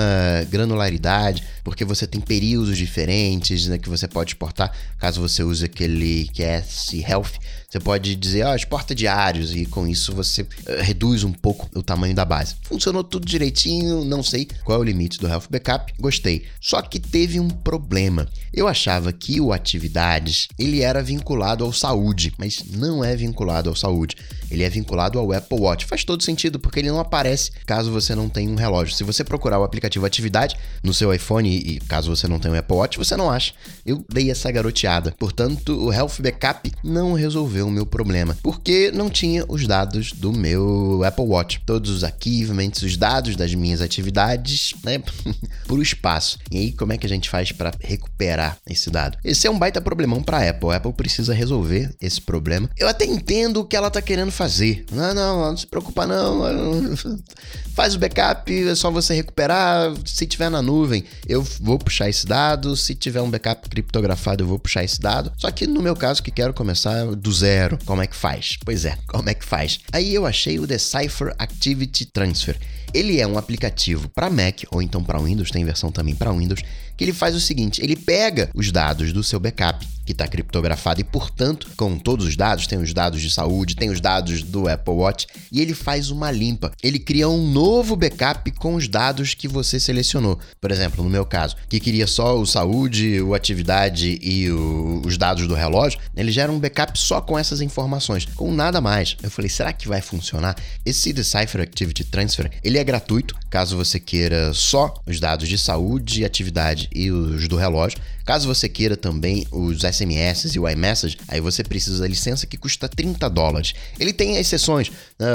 granularidade, 0.49 1.43
porque 1.63 1.83
você 1.83 2.05
tem 2.05 2.21
períodos 2.21 2.77
diferentes 2.77 3.67
né, 3.67 3.77
que 3.77 3.89
você 3.89 4.07
pode 4.07 4.31
exportar. 4.31 4.71
Caso 4.99 5.19
você 5.19 5.43
use 5.43 5.65
aquele 5.65 6.29
QS 6.29 6.93
Health, 7.07 7.39
você 7.73 7.79
pode 7.79 8.15
dizer, 8.15 8.45
oh, 8.45 8.53
exporta 8.53 8.93
diários, 8.93 9.55
e 9.55 9.65
com 9.65 9.87
isso 9.87 10.13
você 10.13 10.43
uh, 10.43 10.47
reduz 10.81 11.23
um 11.23 11.33
pouco 11.33 11.67
o 11.73 11.81
tamanho 11.81 12.13
da 12.13 12.23
base. 12.23 12.53
Funcionou 12.61 13.03
tudo 13.03 13.25
direitinho, 13.25 14.05
não 14.05 14.21
sei 14.21 14.47
qual 14.63 14.77
é 14.77 14.81
o 14.81 14.83
limite 14.83 15.17
do 15.17 15.27
Health 15.27 15.45
Backup, 15.49 15.91
gostei. 15.99 16.45
Só 16.61 16.83
que 16.83 16.99
teve 16.99 17.39
um 17.39 17.49
problema. 17.49 18.29
Eu 18.53 18.67
achava 18.67 19.11
que 19.11 19.41
o 19.41 19.51
Atividades 19.51 20.47
ele 20.59 20.81
era 20.81 21.01
vinculado 21.01 21.63
ao 21.63 21.73
saúde, 21.73 22.31
mas 22.37 22.63
não 22.63 23.03
é 23.03 23.15
vinculado 23.15 23.69
ao 23.71 23.75
saúde. 23.75 24.17
Ele 24.55 24.63
é 24.63 24.69
vinculado 24.69 25.19
ao 25.19 25.31
Apple 25.31 25.59
Watch. 25.59 25.85
Faz 25.85 26.03
todo 26.03 26.23
sentido, 26.23 26.59
porque 26.59 26.79
ele 26.79 26.89
não 26.89 26.99
aparece 26.99 27.51
caso 27.65 27.91
você 27.91 28.13
não 28.15 28.29
tenha 28.29 28.49
um 28.49 28.55
relógio. 28.55 28.95
Se 28.95 29.03
você 29.03 29.23
procurar 29.23 29.59
o 29.59 29.63
aplicativo 29.63 30.05
Atividade 30.05 30.55
no 30.83 30.93
seu 30.93 31.13
iPhone 31.13 31.49
e 31.49 31.79
caso 31.79 32.15
você 32.15 32.27
não 32.27 32.39
tenha 32.39 32.53
um 32.53 32.57
Apple 32.57 32.75
Watch, 32.75 32.97
você 32.97 33.15
não 33.15 33.29
acha. 33.29 33.53
Eu 33.85 34.05
dei 34.11 34.29
essa 34.29 34.51
garoteada. 34.51 35.13
Portanto, 35.17 35.85
o 35.85 35.91
Health 35.91 36.15
Backup 36.19 36.71
não 36.83 37.13
resolveu 37.13 37.67
o 37.67 37.71
meu 37.71 37.85
problema, 37.85 38.37
porque 38.43 38.91
não 38.91 39.09
tinha 39.09 39.43
os 39.47 39.65
dados 39.65 40.11
do 40.11 40.31
meu 40.31 41.01
Apple 41.03 41.25
Watch. 41.25 41.61
Todos 41.65 41.89
os 41.89 42.03
achievements, 42.03 42.81
os 42.83 42.97
dados 42.97 43.35
das 43.35 43.53
minhas 43.55 43.81
atividades, 43.81 44.73
né, 44.83 45.01
por 45.67 45.81
espaço. 45.81 46.37
E 46.51 46.57
aí, 46.57 46.71
como 46.71 46.93
é 46.93 46.97
que 46.97 47.05
a 47.05 47.09
gente 47.09 47.29
faz 47.29 47.51
para 47.51 47.71
recuperar 47.79 48.57
esse 48.69 48.89
dado? 48.89 49.17
Esse 49.23 49.47
é 49.47 49.51
um 49.51 49.57
baita 49.57 49.81
problemão 49.81 50.21
para 50.21 50.49
Apple. 50.49 50.69
A 50.69 50.75
Apple 50.75 50.93
precisa 50.93 51.33
resolver 51.33 51.93
esse 52.01 52.21
problema. 52.21 52.69
Eu 52.77 52.87
até 52.87 53.05
entendo 53.05 53.61
o 53.61 53.65
que 53.65 53.75
ela 53.75 53.89
tá 53.89 54.01
querendo 54.01 54.31
fazer. 54.31 54.42
Não, 54.91 55.13
não, 55.13 55.39
não 55.41 55.57
se 55.57 55.67
preocupa 55.67 56.05
não. 56.05 56.41
Faz 57.73 57.95
o 57.95 57.99
backup, 57.99 58.51
é 58.67 58.75
só 58.75 58.91
você 58.91 59.15
recuperar. 59.15 59.93
Se 60.05 60.27
tiver 60.27 60.49
na 60.49 60.61
nuvem, 60.61 61.03
eu 61.27 61.41
vou 61.59 61.79
puxar 61.79 62.07
esse 62.07 62.25
dado. 62.25 62.75
Se 62.75 62.93
tiver 62.93 63.21
um 63.21 63.29
backup 63.29 63.67
criptografado, 63.67 64.43
eu 64.43 64.47
vou 64.47 64.59
puxar 64.59 64.83
esse 64.83 64.99
dado. 64.99 65.31
Só 65.37 65.49
que 65.49 65.65
no 65.65 65.81
meu 65.81 65.95
caso, 65.95 66.21
que 66.21 66.29
quero 66.29 66.53
começar 66.53 67.05
do 67.15 67.33
zero, 67.33 67.79
como 67.85 68.01
é 68.01 68.07
que 68.07 68.15
faz? 68.15 68.57
Pois 68.63 68.85
é, 68.85 68.97
como 69.07 69.29
é 69.29 69.33
que 69.33 69.45
faz? 69.45 69.79
Aí 69.91 70.13
eu 70.13 70.25
achei 70.25 70.59
o 70.59 70.67
Decipher 70.67 71.33
Activity 71.39 72.05
Transfer. 72.05 72.57
Ele 72.93 73.19
é 73.19 73.27
um 73.27 73.37
aplicativo 73.37 74.09
para 74.09 74.29
Mac 74.29 74.63
ou 74.71 74.81
então 74.81 75.03
para 75.03 75.19
Windows, 75.19 75.51
tem 75.51 75.65
versão 75.65 75.91
também 75.91 76.15
para 76.15 76.31
Windows, 76.31 76.61
que 76.95 77.03
ele 77.03 77.13
faz 77.13 77.35
o 77.35 77.39
seguinte: 77.39 77.81
ele 77.83 77.95
pega 77.95 78.49
os 78.53 78.71
dados 78.71 79.11
do 79.11 79.23
seu 79.23 79.39
backup, 79.39 79.85
que 80.05 80.11
está 80.11 80.27
criptografado 80.27 81.01
e, 81.01 81.03
portanto, 81.03 81.69
com 81.77 81.97
todos 81.97 82.27
os 82.27 82.35
dados, 82.35 82.67
tem 82.67 82.77
os 82.77 82.93
dados 82.93 83.21
de 83.21 83.29
saúde, 83.29 83.75
tem 83.75 83.89
os 83.89 84.01
dados 84.01 84.43
do 84.43 84.67
Apple 84.67 84.93
Watch, 84.93 85.27
e 85.51 85.61
ele 85.61 85.73
faz 85.73 86.09
uma 86.09 86.29
limpa. 86.29 86.71
Ele 86.81 86.99
cria 86.99 87.29
um 87.29 87.49
novo 87.49 87.95
backup 87.95 88.51
com 88.51 88.75
os 88.75 88.87
dados 88.87 89.33
que 89.33 89.47
você 89.47 89.79
selecionou. 89.79 90.37
Por 90.59 90.71
exemplo, 90.71 91.03
no 91.03 91.09
meu 91.09 91.25
caso, 91.25 91.55
que 91.69 91.79
queria 91.79 92.07
só 92.07 92.37
o 92.37 92.45
saúde, 92.45 93.21
o 93.21 93.33
atividade 93.33 94.19
e 94.21 94.49
o, 94.51 95.01
os 95.05 95.17
dados 95.17 95.47
do 95.47 95.55
relógio, 95.55 95.99
ele 96.15 96.31
gera 96.31 96.51
um 96.51 96.59
backup 96.59 96.97
só 96.99 97.21
com 97.21 97.37
essas 97.37 97.61
informações, 97.61 98.25
com 98.25 98.51
nada 98.53 98.81
mais. 98.81 99.15
Eu 99.23 99.31
falei, 99.31 99.49
será 99.49 99.71
que 99.71 99.87
vai 99.87 100.01
funcionar? 100.01 100.55
Esse 100.85 101.13
Decipher 101.13 101.61
Activity 101.61 102.03
Transfer, 102.03 102.51
ele 102.63 102.77
é 102.77 102.82
gratuito, 102.83 103.35
caso 103.49 103.77
você 103.77 103.99
queira 103.99 104.53
só 104.53 104.93
os 105.05 105.19
dados 105.19 105.47
de 105.47 105.57
saúde, 105.57 106.25
atividade 106.25 106.89
e 106.93 107.11
os 107.11 107.47
do 107.47 107.55
relógio. 107.55 107.99
Caso 108.25 108.47
você 108.47 108.69
queira 108.69 108.95
também 108.95 109.45
os 109.51 109.81
SMS 109.81 110.55
e 110.55 110.59
o 110.59 110.69
iMessage, 110.69 111.17
aí 111.27 111.41
você 111.41 111.61
precisa 111.61 111.99
da 111.99 112.07
licença 112.07 112.47
que 112.47 112.55
custa 112.55 112.87
30 112.87 113.29
dólares. 113.29 113.73
Ele 113.99 114.13
tem 114.13 114.37
exceções, 114.37 114.89
né, 115.19 115.27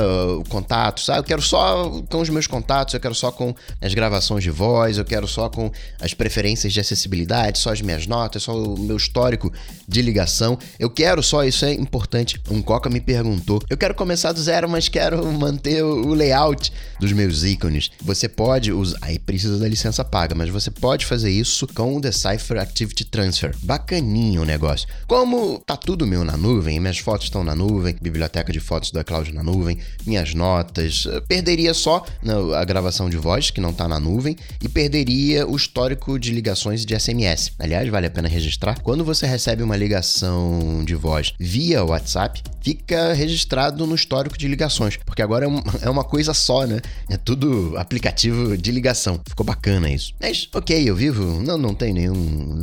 contatos, 0.49 1.11
ah, 1.11 1.19
eu 1.19 1.23
quero 1.23 1.43
só 1.43 2.02
com 2.09 2.21
os 2.21 2.31
meus 2.31 2.47
contatos, 2.47 2.95
eu 2.95 3.00
quero 3.00 3.14
só 3.14 3.31
com 3.31 3.55
as 3.81 3.93
gravações 3.93 4.43
de 4.43 4.50
voz, 4.50 4.97
eu 4.97 5.05
quero 5.05 5.28
só 5.28 5.50
com 5.50 5.71
as 6.00 6.14
preferências 6.14 6.73
de 6.73 6.81
acessibilidade, 6.81 7.59
só 7.59 7.73
as 7.73 7.83
minhas 7.83 8.07
notas, 8.07 8.45
só 8.45 8.57
o 8.57 8.78
meu 8.78 8.97
histórico 8.97 9.52
de 9.87 10.00
ligação. 10.00 10.59
Eu 10.78 10.88
quero 10.88 11.23
só, 11.23 11.45
isso 11.45 11.67
é 11.67 11.75
importante. 11.75 12.40
Um 12.50 12.62
Coca 12.62 12.88
me 12.88 13.00
perguntou, 13.00 13.61
eu 13.69 13.76
quero 13.76 13.95
começar 13.95 14.33
do 14.33 14.40
zero, 14.40 14.69
mas 14.69 14.88
quero 14.88 15.25
manter 15.33 15.83
o 15.83 16.14
layout 16.14 16.73
dos 16.99 17.12
meus 17.12 17.38
ícones. 17.45 17.90
Você 18.02 18.28
pode 18.28 18.73
usar, 18.73 18.99
aí 19.02 19.18
precisa 19.18 19.59
da 19.59 19.68
licença 19.68 20.04
paga, 20.04 20.35
mas 20.35 20.49
você 20.50 20.71
pode 20.71 21.07
fazer 21.07 21.30
isso 21.30 21.66
com 21.68 21.97
o 21.97 22.00
Decipher 22.00 22.59
Activity 22.59 23.04
Transfer. 23.04 23.54
Bacaninho 23.62 24.42
o 24.42 24.45
negócio. 24.45 24.88
Como 25.07 25.59
tá 25.61 25.76
tudo 25.76 26.07
meu 26.07 26.25
na 26.25 26.37
nuvem, 26.37 26.80
minhas 26.80 26.99
fotos 26.99 27.26
estão 27.26 27.45
na 27.45 27.54
nuvem, 27.54 27.97
biblioteca 28.00 28.52
de 28.52 28.61
fotos 28.61 28.90
da 28.90 29.04
Cloud 29.04 29.33
na 29.33 29.42
nuvem, 29.42 29.78
minhas 30.07 30.35
notas, 30.35 31.07
perderia 31.26 31.75
só 31.75 32.04
né, 32.23 32.35
a 32.57 32.64
gravação 32.64 33.11
de 33.11 33.16
voz, 33.16 33.50
que 33.50 33.61
não 33.61 33.73
tá 33.73 33.88
na 33.88 33.99
nuvem, 33.99 34.37
e 34.62 34.68
perderia 34.68 35.47
o 35.47 35.57
histórico 35.57 36.18
de 36.18 36.33
ligações 36.33 36.85
de 36.85 36.99
SMS. 36.99 37.52
Aliás, 37.59 37.88
vale 37.88 38.07
a 38.07 38.11
pena 38.11 38.28
registrar. 38.28 38.80
Quando 38.80 39.04
você 39.04 39.26
recebe 39.26 39.62
uma 39.62 39.76
ligação 39.76 40.85
de 40.85 40.95
voz 40.95 41.35
via 41.38 41.85
WhatsApp, 41.85 42.42
fica 42.61 43.12
registrado 43.12 43.87
no 43.87 43.95
histórico 43.95 44.37
de 44.37 44.47
ligações, 44.47 44.97
porque 44.97 45.23
agora 45.23 45.47
é, 45.47 45.49
é 45.87 45.90
uma 45.90 46.04
coisa 46.04 46.35
só, 46.35 46.66
né? 46.66 46.80
É 47.09 47.16
tudo 47.28 47.76
aplicativo 47.76 48.56
de 48.56 48.70
ligação. 48.73 49.20
Ficou 49.28 49.44
bacana 49.44 49.90
isso. 49.90 50.14
Mas, 50.18 50.49
ok, 50.54 50.88
eu 50.88 50.97
vivo, 50.97 51.42
não, 51.42 51.58
não 51.58 51.75
tem 51.75 51.92
nenhum 51.92 52.14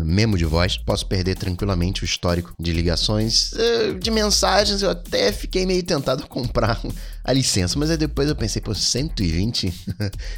memo 0.03 0.35
de 0.35 0.45
voz, 0.45 0.75
posso 0.75 1.05
perder 1.05 1.35
tranquilamente 1.35 2.01
o 2.01 2.05
histórico 2.05 2.51
de 2.59 2.71
ligações. 2.73 3.53
Eh, 3.53 3.93
de 3.93 4.09
mensagens, 4.09 4.81
eu 4.81 4.89
até 4.89 5.31
fiquei 5.31 5.67
meio 5.67 5.83
tentado 5.83 6.23
a 6.23 6.27
comprar 6.27 6.81
a 7.25 7.33
licença, 7.33 7.77
mas 7.79 7.89
aí 7.89 7.97
depois 7.97 8.29
eu 8.29 8.35
pensei, 8.35 8.61
pô, 8.61 8.73
120? 8.73 9.73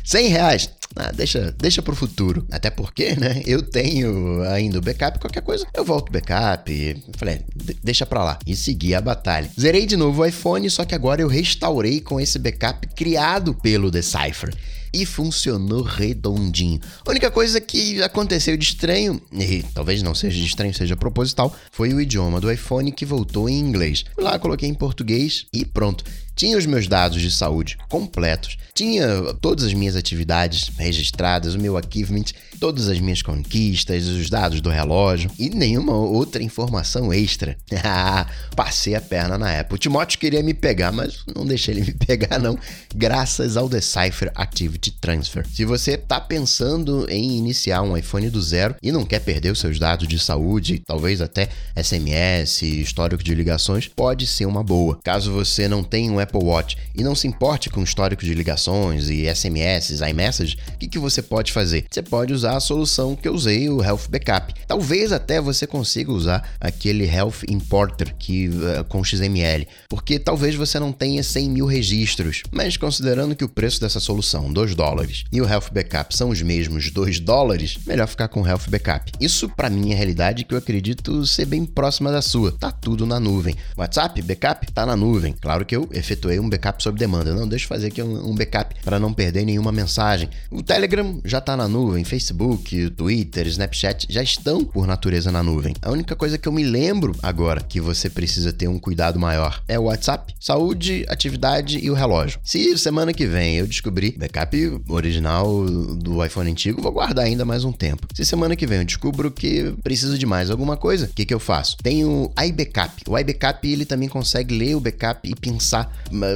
100 0.03 0.27
reais? 0.29 0.69
Ah, 0.95 1.11
deixa, 1.11 1.51
deixa 1.51 1.81
pro 1.81 1.95
futuro. 1.95 2.47
Até 2.49 2.69
porque, 2.69 3.13
né, 3.15 3.43
eu 3.45 3.61
tenho 3.61 4.41
ainda 4.43 4.79
o 4.79 4.81
backup, 4.81 5.19
qualquer 5.19 5.41
coisa, 5.41 5.67
eu 5.73 5.83
volto 5.83 6.11
backup. 6.11 7.03
Falei, 7.17 7.41
deixa 7.83 8.05
pra 8.05 8.23
lá. 8.23 8.39
E 8.47 8.55
segui 8.55 8.95
a 8.95 9.01
batalha. 9.01 9.51
Zerei 9.59 9.85
de 9.85 9.97
novo 9.97 10.21
o 10.21 10.25
iPhone, 10.25 10.69
só 10.69 10.85
que 10.85 10.95
agora 10.95 11.21
eu 11.21 11.27
restaurei 11.27 11.99
com 11.99 12.19
esse 12.19 12.39
backup 12.39 12.87
criado 12.95 13.53
pelo 13.53 13.91
Decipher 13.91 14.55
e 14.93 15.05
funcionou 15.05 15.83
redondinho. 15.83 16.79
A 17.05 17.11
única 17.11 17.29
coisa 17.29 17.59
que 17.59 18.01
aconteceu 18.01 18.55
de 18.55 18.63
estranho, 18.63 19.21
e 19.31 19.61
talvez 19.73 20.01
não 20.01 20.15
seja 20.15 20.37
de 20.39 20.45
estranho, 20.45 20.73
seja 20.73 20.95
proposital, 20.95 21.53
foi 21.71 21.93
o 21.93 21.99
idioma 21.99 22.39
do 22.39 22.51
iPhone 22.51 22.91
que 22.91 23.05
voltou 23.05 23.49
em 23.49 23.59
inglês. 23.59 24.05
Lá, 24.17 24.39
coloquei 24.39 24.69
em 24.69 24.73
português 24.73 25.45
e 25.53 25.65
pronto 25.65 26.05
tinha 26.37 26.57
os 26.57 26.67
meus 26.67 26.87
dados 26.87 27.19
de 27.19 27.31
saúde 27.31 27.77
completos, 27.89 28.57
tinha 28.73 29.33
todas 29.41 29.65
as 29.65 29.73
minhas 29.73 29.95
atividades 29.95 30.69
registradas, 30.77 31.55
o 31.55 31.59
meu 31.59 31.75
achievement, 31.75 32.25
todas 32.59 32.87
as 32.87 32.99
minhas 32.99 33.23
conquistas, 33.23 34.05
os 34.05 34.29
dados 34.29 34.61
do 34.61 34.69
relógio 34.69 35.31
e 35.39 35.49
nenhuma 35.49 35.93
outra 35.93 36.43
informação 36.43 37.11
extra. 37.11 37.57
Passei 38.55 38.93
a 38.93 39.01
perna 39.01 39.35
na 39.37 39.59
Apple. 39.59 39.75
O 39.75 39.79
Timóteo 39.79 40.19
queria 40.19 40.43
me 40.43 40.53
pegar, 40.53 40.91
mas 40.91 41.23
não 41.35 41.43
deixei 41.43 41.73
ele 41.73 41.85
me 41.85 41.93
pegar 42.05 42.37
não, 42.37 42.57
graças 42.95 43.57
ao 43.57 43.67
Decipher 43.67 44.31
Activity 44.35 44.91
Transfer. 44.91 45.45
Se 45.47 45.65
você 45.65 45.93
está 45.93 46.21
pensando 46.21 47.07
em 47.09 47.35
iniciar 47.37 47.81
um 47.81 47.97
iPhone 47.97 48.29
do 48.29 48.41
zero 48.41 48.75
e 48.81 48.91
não 48.91 49.03
quer 49.03 49.21
perder 49.21 49.51
os 49.51 49.59
seus 49.59 49.79
dados 49.79 50.07
de 50.07 50.19
saúde, 50.19 50.83
talvez 50.85 51.19
até 51.19 51.49
SMS, 51.75 52.61
histórico 52.61 53.23
de 53.23 53.33
ligações, 53.33 53.87
pode 53.87 54.27
ser 54.27 54.45
uma 54.45 54.63
boa. 54.63 54.99
Caso 55.03 55.31
você 55.31 55.67
não 55.67 55.83
tenha 55.83 56.11
um 56.11 56.21
Apple 56.27 56.43
Watch 56.43 56.77
e 56.93 57.03
não 57.03 57.15
se 57.15 57.27
importe 57.27 57.69
com 57.69 57.81
histórico 57.81 58.23
de 58.23 58.33
ligações 58.33 59.09
e 59.09 59.33
SMS, 59.33 60.01
iMessage, 60.01 60.57
o 60.73 60.77
que, 60.77 60.87
que 60.87 60.99
você 60.99 61.21
pode 61.21 61.51
fazer? 61.51 61.85
Você 61.89 62.01
pode 62.01 62.33
usar 62.33 62.57
a 62.57 62.59
solução 62.59 63.15
que 63.15 63.27
eu 63.27 63.33
usei, 63.33 63.69
o 63.69 63.83
Health 63.83 64.07
Backup. 64.09 64.53
Talvez 64.67 65.11
até 65.11 65.39
você 65.39 65.65
consiga 65.65 66.11
usar 66.11 66.55
aquele 66.59 67.05
Health 67.05 67.43
Importer 67.47 68.15
que, 68.17 68.49
uh, 68.49 68.83
com 68.85 69.03
XML, 69.03 69.67
porque 69.89 70.19
talvez 70.19 70.55
você 70.55 70.79
não 70.79 70.91
tenha 70.91 71.23
100 71.23 71.49
mil 71.49 71.65
registros, 71.65 72.43
mas 72.51 72.77
considerando 72.77 73.35
que 73.35 73.45
o 73.45 73.49
preço 73.49 73.79
dessa 73.79 73.99
solução, 73.99 74.51
2 74.51 74.75
dólares, 74.75 75.23
e 75.31 75.41
o 75.41 75.47
Health 75.47 75.69
Backup 75.71 76.15
são 76.15 76.29
os 76.29 76.41
mesmos 76.41 76.91
2 76.91 77.19
dólares, 77.19 77.77
melhor 77.85 78.07
ficar 78.07 78.27
com 78.27 78.41
o 78.41 78.47
Health 78.47 78.69
Backup. 78.69 79.11
Isso 79.19 79.49
para 79.49 79.69
mim 79.69 79.91
é 79.91 79.95
realidade 79.95 80.43
que 80.43 80.53
eu 80.53 80.57
acredito 80.57 81.25
ser 81.25 81.45
bem 81.45 81.65
próxima 81.65 82.11
da 82.11 82.21
sua. 82.21 82.51
Tá 82.51 82.71
tudo 82.71 83.05
na 83.05 83.19
nuvem. 83.19 83.55
WhatsApp, 83.77 84.21
backup, 84.21 84.71
tá 84.71 84.85
na 84.85 84.95
nuvem. 84.95 85.33
Claro 85.39 85.65
que 85.65 85.75
eu 85.75 85.87
efetuo 85.91 86.16
efetuei 86.17 86.39
um 86.39 86.49
backup 86.49 86.81
sob 86.81 86.97
demanda. 86.97 87.33
Não, 87.33 87.47
deixa 87.47 87.65
eu 87.65 87.69
fazer 87.69 87.87
aqui 87.87 88.01
um, 88.01 88.35
backup 88.35 88.75
para 88.83 88.99
não 88.99 89.13
perder 89.13 89.45
nenhuma 89.45 89.71
mensagem. 89.71 90.29
O 90.51 90.63
Telegram 90.63 91.19
já 91.23 91.37
está 91.37 91.55
na 91.55 91.67
nuvem, 91.67 92.03
Facebook, 92.03 92.89
Twitter, 92.91 93.47
Snapchat 93.47 94.07
já 94.09 94.23
estão 94.23 94.65
por 94.65 94.87
natureza 94.87 95.31
na 95.31 95.43
nuvem. 95.43 95.75
A 95.81 95.91
única 95.91 96.15
coisa 96.15 96.37
que 96.37 96.47
eu 96.47 96.51
me 96.51 96.63
lembro 96.63 97.15
agora 97.21 97.61
que 97.61 97.79
você 97.79 98.09
precisa 98.09 98.51
ter 98.51 98.67
um 98.67 98.79
cuidado 98.79 99.19
maior 99.19 99.61
é 99.67 99.77
o 99.79 99.83
WhatsApp, 99.83 100.33
saúde, 100.39 101.05
atividade 101.07 101.79
e 101.79 101.89
o 101.91 101.93
relógio. 101.93 102.39
Se 102.43 102.77
semana 102.77 103.13
que 103.13 103.25
vem 103.25 103.57
eu 103.57 103.67
descobrir 103.67 104.17
backup 104.17 104.81
original 104.89 105.65
do 105.65 106.23
iPhone 106.25 106.51
antigo, 106.51 106.81
vou 106.81 106.91
guardar 106.91 107.25
ainda 107.25 107.45
mais 107.45 107.63
um 107.63 107.71
tempo. 107.71 108.07
Se 108.13 108.25
semana 108.25 108.55
que 108.55 108.65
vem 108.65 108.79
eu 108.79 108.85
descubro 108.85 109.29
que 109.31 109.73
preciso 109.83 110.17
de 110.17 110.25
mais 110.25 110.49
alguma 110.49 110.75
coisa, 110.75 111.05
o 111.05 111.09
que, 111.09 111.25
que 111.25 111.33
eu 111.33 111.39
faço? 111.39 111.77
Tem 111.77 112.03
o 112.03 112.31
iBackup. 112.47 113.03
O 113.07 113.17
iBackup 113.17 113.67
ele 113.67 113.85
também 113.85 114.09
consegue 114.09 114.57
ler 114.57 114.75
o 114.75 114.79
backup 114.79 115.27
e 115.29 115.35
pensar 115.35 115.91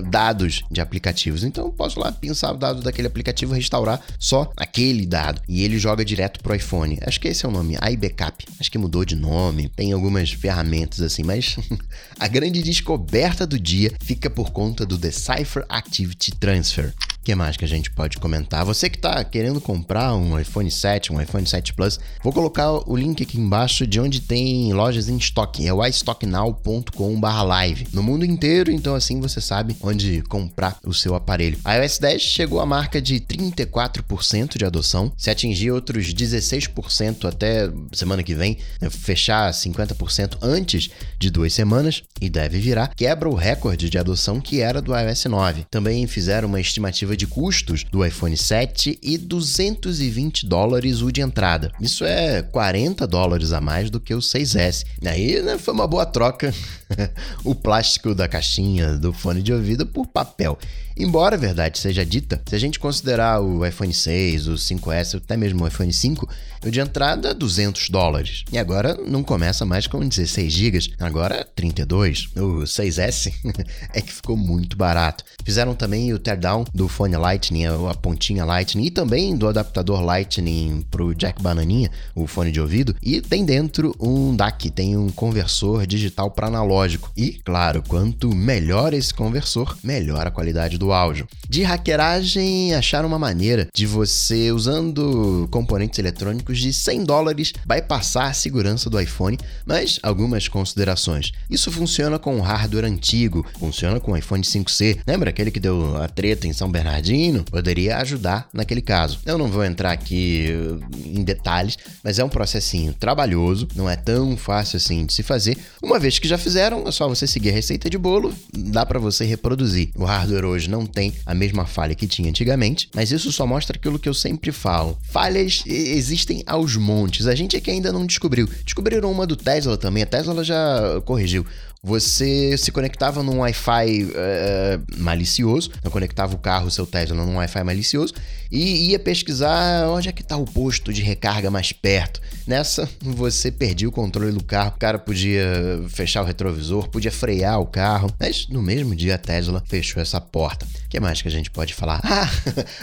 dados 0.09 0.63
de 0.69 0.81
aplicativos. 0.81 1.43
Então 1.43 1.65
eu 1.65 1.71
posso 1.71 1.99
lá 1.99 2.11
pensar 2.11 2.51
o 2.53 2.57
dado 2.57 2.81
daquele 2.81 3.07
aplicativo, 3.07 3.53
restaurar 3.53 4.01
só 4.19 4.51
aquele 4.55 5.05
dado 5.05 5.41
e 5.47 5.63
ele 5.63 5.79
joga 5.79 6.05
direto 6.05 6.41
pro 6.41 6.55
iPhone. 6.55 6.97
Acho 7.01 7.19
que 7.19 7.27
esse 7.27 7.45
é 7.45 7.49
o 7.49 7.51
nome, 7.51 7.77
iBackup. 7.93 8.45
Acho 8.59 8.71
que 8.71 8.77
mudou 8.77 9.05
de 9.05 9.15
nome, 9.15 9.69
tem 9.69 9.91
algumas 9.91 10.31
ferramentas 10.31 11.01
assim, 11.01 11.23
mas 11.23 11.57
a 12.19 12.27
grande 12.27 12.61
descoberta 12.61 13.45
do 13.45 13.59
dia 13.59 13.91
fica 14.01 14.29
por 14.29 14.51
conta 14.51 14.85
do 14.85 14.97
Decipher 14.97 15.65
Activity 15.69 16.31
Transfer. 16.31 16.93
O 17.21 17.23
que 17.23 17.35
mais 17.35 17.55
que 17.55 17.63
a 17.63 17.67
gente 17.67 17.91
pode 17.91 18.17
comentar? 18.17 18.65
Você 18.65 18.89
que 18.89 18.97
está 18.97 19.23
querendo 19.23 19.61
comprar 19.61 20.15
um 20.15 20.39
iPhone 20.39 20.71
7, 20.71 21.13
um 21.13 21.21
iPhone 21.21 21.45
7 21.45 21.75
Plus, 21.75 21.99
vou 22.23 22.33
colocar 22.33 22.71
o 22.71 22.95
link 22.95 23.21
aqui 23.21 23.39
embaixo 23.39 23.85
de 23.85 23.99
onde 23.99 24.21
tem 24.21 24.73
lojas 24.73 25.07
em 25.07 25.17
estoque. 25.17 25.67
É 25.67 25.71
o 25.71 25.85
istocknow.com/live. 25.85 27.89
No 27.93 28.01
mundo 28.01 28.25
inteiro, 28.25 28.71
então 28.71 28.95
assim 28.95 29.19
você 29.19 29.39
sabe 29.39 29.77
onde 29.81 30.23
comprar 30.23 30.79
o 30.83 30.95
seu 30.95 31.13
aparelho. 31.13 31.59
A 31.63 31.75
iOS 31.75 31.99
10 31.99 32.23
chegou 32.23 32.59
à 32.59 32.65
marca 32.65 32.99
de 32.99 33.19
34% 33.19 34.57
de 34.57 34.65
adoção. 34.65 35.11
Se 35.15 35.29
atingir 35.29 35.69
outros 35.69 36.15
16% 36.15 37.29
até 37.29 37.71
semana 37.93 38.23
que 38.23 38.33
vem, 38.33 38.57
né, 38.81 38.89
fechar 38.89 39.53
50% 39.53 40.39
antes 40.41 40.89
de 41.19 41.29
duas 41.29 41.53
semanas 41.53 42.01
e 42.19 42.31
deve 42.31 42.59
virar, 42.59 42.95
quebra 42.95 43.29
o 43.29 43.35
recorde 43.35 43.91
de 43.91 43.99
adoção 43.99 44.41
que 44.41 44.59
era 44.59 44.81
do 44.81 44.97
iOS 44.97 45.25
9. 45.25 45.67
Também 45.69 46.07
fizeram 46.07 46.47
uma 46.47 46.59
estimativa 46.59 47.10
de 47.15 47.27
custos 47.27 47.83
do 47.83 48.05
iPhone 48.05 48.35
7 48.35 48.99
e 49.01 49.17
220 49.17 50.45
dólares 50.45 51.01
o 51.01 51.11
de 51.11 51.21
entrada. 51.21 51.71
Isso 51.79 52.03
é 52.05 52.41
40 52.41 53.05
dólares 53.07 53.51
a 53.51 53.61
mais 53.61 53.89
do 53.89 53.99
que 53.99 54.13
o 54.13 54.19
6S. 54.19 54.85
Aí 55.05 55.41
né, 55.41 55.57
foi 55.57 55.73
uma 55.73 55.87
boa 55.87 56.05
troca 56.05 56.53
o 57.43 57.55
plástico 57.55 58.13
da 58.13 58.27
caixinha 58.27 58.97
do 58.97 59.13
fone 59.13 59.41
de 59.41 59.53
ouvido 59.53 59.85
por 59.85 60.07
papel. 60.07 60.57
Embora 60.97 61.35
a 61.35 61.39
verdade 61.39 61.79
seja 61.79 62.05
dita, 62.05 62.41
se 62.45 62.55
a 62.55 62.59
gente 62.59 62.77
considerar 62.77 63.41
o 63.41 63.65
iPhone 63.65 63.93
6, 63.93 64.47
o 64.47 64.53
5S, 64.53 65.17
até 65.17 65.37
mesmo 65.37 65.63
o 65.63 65.67
iPhone 65.67 65.91
5, 65.91 66.29
o 66.63 66.69
de 66.69 66.79
entrada 66.79 67.33
200 67.33 67.89
dólares. 67.89 68.43
E 68.51 68.57
agora 68.57 68.95
não 69.07 69.23
começa 69.23 69.65
mais 69.65 69.87
com 69.87 70.07
16 70.07 70.53
GB, 70.53 70.79
agora 70.99 71.47
32. 71.55 72.29
O 72.35 72.63
6S 72.63 73.33
é 73.93 74.01
que 74.01 74.11
ficou 74.11 74.35
muito 74.35 74.77
barato. 74.77 75.23
Fizeram 75.43 75.73
também 75.73 76.13
o 76.13 76.19
teardown 76.19 76.65
do 76.73 76.87
fone 76.87 77.00
Lightning, 77.07 77.65
a 77.65 77.93
pontinha 77.93 78.45
Lightning, 78.45 78.85
e 78.85 78.91
também 78.91 79.35
do 79.35 79.47
adaptador 79.47 80.01
Lightning 80.01 80.85
pro 80.89 81.13
Jack 81.15 81.41
Bananinha, 81.41 81.89
o 82.15 82.27
fone 82.27 82.51
de 82.51 82.61
ouvido, 82.61 82.95
e 83.01 83.21
tem 83.21 83.43
dentro 83.45 83.95
um 83.99 84.35
DAC, 84.35 84.69
tem 84.69 84.95
um 84.95 85.09
conversor 85.09 85.85
digital 85.85 86.31
para 86.31 86.47
analógico. 86.47 87.11
E, 87.15 87.33
claro, 87.43 87.83
quanto 87.87 88.33
melhor 88.35 88.93
esse 88.93 89.13
conversor, 89.13 89.77
melhor 89.83 90.27
a 90.27 90.31
qualidade 90.31 90.77
do 90.77 90.91
áudio. 90.91 91.27
De 91.49 91.63
hackeragem, 91.63 92.73
acharam 92.73 93.07
uma 93.07 93.19
maneira 93.19 93.67
de 93.73 93.85
você, 93.85 94.51
usando 94.51 95.47
componentes 95.51 95.99
eletrônicos 95.99 96.59
de 96.59 96.71
100 96.71 97.03
dólares, 97.03 97.53
bypassar 97.65 98.27
a 98.27 98.33
segurança 98.33 98.89
do 98.89 98.99
iPhone, 98.99 99.37
mas 99.65 99.99
algumas 100.03 100.47
considerações. 100.47 101.31
Isso 101.49 101.71
funciona 101.71 102.19
com 102.19 102.39
hardware 102.41 102.85
antigo, 102.85 103.45
funciona 103.59 103.99
com 103.99 104.11
o 104.11 104.17
iPhone 104.17 104.43
5C. 104.43 104.99
Lembra 105.05 105.29
aquele 105.29 105.51
que 105.51 105.59
deu 105.59 105.97
a 106.01 106.07
treta 106.07 106.47
em 106.47 106.53
São 106.53 106.71
Bernardino? 106.91 107.43
Poderia 107.45 107.97
ajudar 107.97 108.49
naquele 108.53 108.81
caso. 108.81 109.19
Eu 109.25 109.37
não 109.37 109.47
vou 109.47 109.63
entrar 109.63 109.91
aqui 109.91 110.47
uh, 110.51 110.79
em 111.05 111.23
detalhes, 111.23 111.77
mas 112.03 112.19
é 112.19 112.23
um 112.23 112.29
processinho 112.29 112.93
trabalhoso, 112.93 113.67
não 113.75 113.89
é 113.89 113.95
tão 113.95 114.35
fácil 114.35 114.77
assim 114.77 115.05
de 115.05 115.13
se 115.13 115.23
fazer. 115.23 115.57
Uma 115.81 115.97
vez 115.97 116.19
que 116.19 116.27
já 116.27 116.37
fizeram, 116.37 116.87
é 116.87 116.91
só 116.91 117.07
você 117.07 117.25
seguir 117.25 117.49
a 117.49 117.53
receita 117.53 117.89
de 117.89 117.97
bolo, 117.97 118.33
dá 118.53 118.85
para 118.85 118.99
você 118.99 119.23
reproduzir. 119.23 119.91
O 119.95 120.03
hardware 120.03 120.45
hoje 120.45 120.69
não 120.69 120.85
tem 120.85 121.13
a 121.25 121.33
mesma 121.33 121.65
falha 121.65 121.95
que 121.95 122.07
tinha 122.07 122.29
antigamente, 122.29 122.89
mas 122.93 123.11
isso 123.11 123.31
só 123.31 123.47
mostra 123.47 123.77
aquilo 123.77 123.99
que 123.99 124.09
eu 124.09 124.13
sempre 124.13 124.51
falo. 124.51 124.97
Falhas 125.01 125.63
existem 125.65 126.43
aos 126.45 126.75
montes. 126.75 127.25
A 127.27 127.35
gente 127.35 127.55
é 127.55 127.61
que 127.61 127.71
ainda 127.71 127.91
não 127.93 128.05
descobriu. 128.05 128.49
Descobriram 128.65 129.11
uma 129.11 129.25
do 129.25 129.35
Tesla 129.37 129.77
também. 129.77 130.03
A 130.03 130.07
Tesla 130.07 130.43
já 130.43 131.01
corrigiu. 131.05 131.45
Você 131.83 132.55
se 132.59 132.71
conectava 132.71 133.23
num 133.23 133.39
Wi-Fi 133.39 134.03
uh, 134.03 135.01
malicioso, 135.01 135.71
não 135.83 135.89
conectava 135.89 136.35
o 136.35 136.37
carro, 136.37 136.69
seu 136.69 136.85
Tesla, 136.85 137.15
num 137.25 137.37
Wi-Fi 137.37 137.63
malicioso, 137.63 138.13
e 138.51 138.91
ia 138.91 138.99
pesquisar 138.99 139.87
onde 139.87 140.07
é 140.07 140.11
que 140.11 140.21
está 140.21 140.37
o 140.37 140.45
posto 140.45 140.93
de 140.93 141.01
recarga 141.01 141.49
mais 141.49 141.71
perto. 141.71 142.21
Nessa, 142.45 142.87
você 143.01 143.51
perdia 143.51 143.89
o 143.89 143.91
controle 143.91 144.31
do 144.31 144.43
carro, 144.43 144.73
o 144.75 144.79
cara 144.79 144.99
podia 144.99 145.83
fechar 145.89 146.21
o 146.21 146.25
retrovisor, 146.25 146.87
podia 146.87 147.11
frear 147.11 147.59
o 147.59 147.65
carro, 147.65 148.13
mas 148.19 148.47
no 148.47 148.61
mesmo 148.61 148.95
dia 148.95 149.15
a 149.15 149.17
Tesla 149.17 149.63
fechou 149.65 149.99
essa 149.99 150.21
porta. 150.21 150.67
O 150.85 150.89
que 150.89 150.99
mais 150.99 151.19
que 151.19 151.27
a 151.29 151.31
gente 151.31 151.49
pode 151.49 151.73
falar? 151.73 151.99
Ah, 152.11 152.29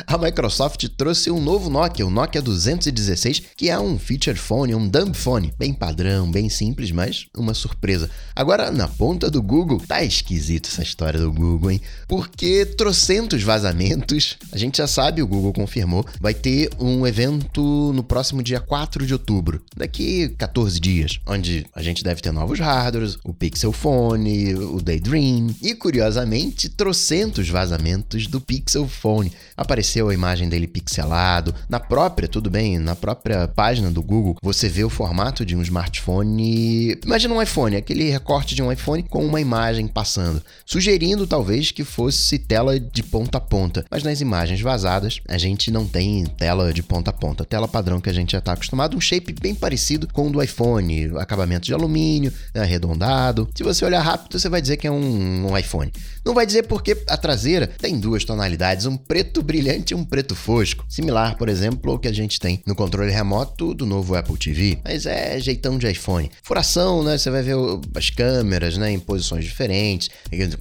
a 0.06 0.16
Microsoft 0.16 0.82
trouxe 0.96 1.30
um 1.30 1.40
novo 1.40 1.68
Nokia, 1.68 2.06
o 2.06 2.10
Nokia 2.10 2.40
216, 2.40 3.42
que 3.54 3.68
é 3.68 3.78
um 3.78 3.98
feature 3.98 4.36
phone, 4.36 4.74
um 4.74 4.88
dumb 4.88 5.14
phone, 5.14 5.52
bem 5.58 5.74
padrão, 5.74 6.30
bem 6.30 6.48
simples, 6.48 6.90
mas 6.90 7.26
uma 7.36 7.52
surpresa. 7.52 8.10
Agora, 8.34 8.70
na 8.70 8.87
ponta 8.88 9.30
do 9.30 9.42
Google, 9.42 9.80
tá 9.86 10.02
esquisito 10.02 10.68
essa 10.68 10.82
história 10.82 11.20
do 11.20 11.32
Google, 11.32 11.70
hein? 11.70 11.80
Porque 12.06 12.64
trocentos 12.66 13.42
vazamentos, 13.42 14.36
a 14.50 14.58
gente 14.58 14.78
já 14.78 14.86
sabe, 14.86 15.22
o 15.22 15.26
Google 15.26 15.52
confirmou, 15.52 16.04
vai 16.20 16.34
ter 16.34 16.70
um 16.78 17.06
evento 17.06 17.92
no 17.94 18.02
próximo 18.02 18.42
dia 18.42 18.60
4 18.60 19.06
de 19.06 19.12
outubro, 19.12 19.62
daqui 19.76 20.28
14 20.38 20.80
dias, 20.80 21.20
onde 21.26 21.66
a 21.74 21.82
gente 21.82 22.02
deve 22.02 22.20
ter 22.20 22.32
novos 22.32 22.58
hardwares, 22.58 23.18
o 23.22 23.32
Pixel 23.32 23.72
Phone, 23.72 24.54
o 24.54 24.80
Daydream 24.80 25.54
e, 25.62 25.74
curiosamente, 25.74 26.68
trocentos 26.68 27.48
vazamentos 27.48 28.26
do 28.26 28.40
Pixel 28.40 28.88
Phone. 28.88 29.32
Apareceu 29.56 30.08
a 30.08 30.14
imagem 30.14 30.48
dele 30.48 30.66
pixelado, 30.66 31.54
na 31.68 31.78
própria, 31.78 32.28
tudo 32.28 32.50
bem, 32.50 32.78
na 32.78 32.96
própria 32.96 33.46
página 33.48 33.90
do 33.90 34.02
Google, 34.02 34.36
você 34.42 34.68
vê 34.68 34.84
o 34.84 34.90
formato 34.90 35.44
de 35.44 35.54
um 35.54 35.62
smartphone. 35.62 36.98
Imagina 37.04 37.34
um 37.34 37.42
iPhone, 37.42 37.76
aquele 37.76 38.10
recorte 38.10 38.54
de 38.54 38.62
um 38.62 38.72
iPhone 38.72 38.77
com 39.08 39.24
uma 39.24 39.40
imagem 39.40 39.86
passando, 39.86 40.42
sugerindo 40.64 41.26
talvez 41.26 41.70
que 41.70 41.84
fosse 41.84 42.38
tela 42.38 42.78
de 42.78 43.02
ponta 43.02 43.38
a 43.38 43.40
ponta, 43.40 43.84
mas 43.90 44.02
nas 44.02 44.20
imagens 44.20 44.60
vazadas 44.60 45.20
a 45.28 45.36
gente 45.36 45.70
não 45.70 45.86
tem 45.86 46.24
tela 46.24 46.72
de 46.72 46.82
ponta 46.82 47.10
a 47.10 47.12
ponta, 47.12 47.44
tela 47.44 47.68
padrão 47.68 48.00
que 48.00 48.10
a 48.10 48.12
gente 48.12 48.32
já 48.32 48.38
está 48.38 48.52
acostumado, 48.52 48.96
um 48.96 49.00
shape 49.00 49.34
bem 49.40 49.54
parecido 49.54 50.08
com 50.12 50.28
o 50.28 50.30
do 50.30 50.42
iPhone, 50.42 51.12
acabamento 51.18 51.66
de 51.66 51.74
alumínio, 51.74 52.32
né, 52.54 52.62
arredondado. 52.62 53.48
Se 53.54 53.62
você 53.62 53.84
olhar 53.84 54.00
rápido, 54.00 54.38
você 54.38 54.48
vai 54.48 54.60
dizer 54.60 54.76
que 54.76 54.86
é 54.86 54.90
um, 54.90 55.50
um 55.50 55.58
iPhone. 55.58 55.92
Não 56.24 56.34
vai 56.34 56.46
dizer 56.46 56.64
porque 56.64 56.96
a 57.06 57.16
traseira 57.16 57.66
tem 57.66 57.98
duas 57.98 58.24
tonalidades, 58.24 58.86
um 58.86 58.96
preto 58.96 59.42
brilhante 59.42 59.92
e 59.92 59.96
um 59.96 60.04
preto 60.04 60.34
fosco, 60.34 60.84
similar, 60.88 61.36
por 61.36 61.48
exemplo, 61.48 61.92
ao 61.92 61.98
que 61.98 62.08
a 62.08 62.12
gente 62.12 62.38
tem 62.38 62.62
no 62.66 62.74
controle 62.74 63.10
remoto 63.10 63.74
do 63.74 63.86
novo 63.86 64.14
Apple 64.14 64.36
TV, 64.36 64.78
mas 64.84 65.06
é 65.06 65.38
jeitão 65.40 65.78
de 65.78 65.90
iPhone. 65.90 66.30
Furação, 66.42 67.02
né? 67.02 67.16
Você 67.16 67.30
vai 67.30 67.42
ver 67.42 67.56
as 67.94 68.10
câmeras, 68.10 68.67
né, 68.76 68.90
em 68.90 68.98
posições 68.98 69.44
diferentes. 69.44 70.10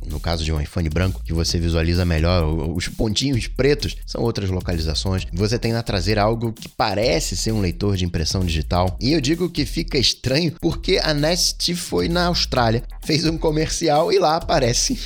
No 0.07 0.19
caso 0.19 0.43
de 0.43 0.51
um 0.51 0.61
iPhone 0.61 0.89
branco, 0.89 1.21
que 1.23 1.33
você 1.33 1.59
visualiza 1.59 2.05
melhor, 2.05 2.45
os 2.75 2.87
pontinhos 2.87 3.47
pretos 3.47 3.95
são 4.05 4.21
outras 4.21 4.49
localizações. 4.49 5.25
Você 5.33 5.57
tem 5.59 5.73
na 5.73 5.83
traseira 5.83 6.21
algo 6.21 6.53
que 6.53 6.69
parece 6.69 7.35
ser 7.35 7.51
um 7.51 7.59
leitor 7.59 7.97
de 7.97 8.05
impressão 8.05 8.45
digital. 8.45 8.97
E 9.01 9.13
eu 9.13 9.21
digo 9.21 9.49
que 9.49 9.65
fica 9.65 9.97
estranho 9.97 10.53
porque 10.61 10.99
a 11.01 11.13
Nest 11.13 11.73
foi 11.75 12.07
na 12.07 12.27
Austrália, 12.27 12.83
fez 13.03 13.25
um 13.25 13.37
comercial 13.37 14.11
e 14.11 14.19
lá 14.19 14.35
aparece 14.35 14.97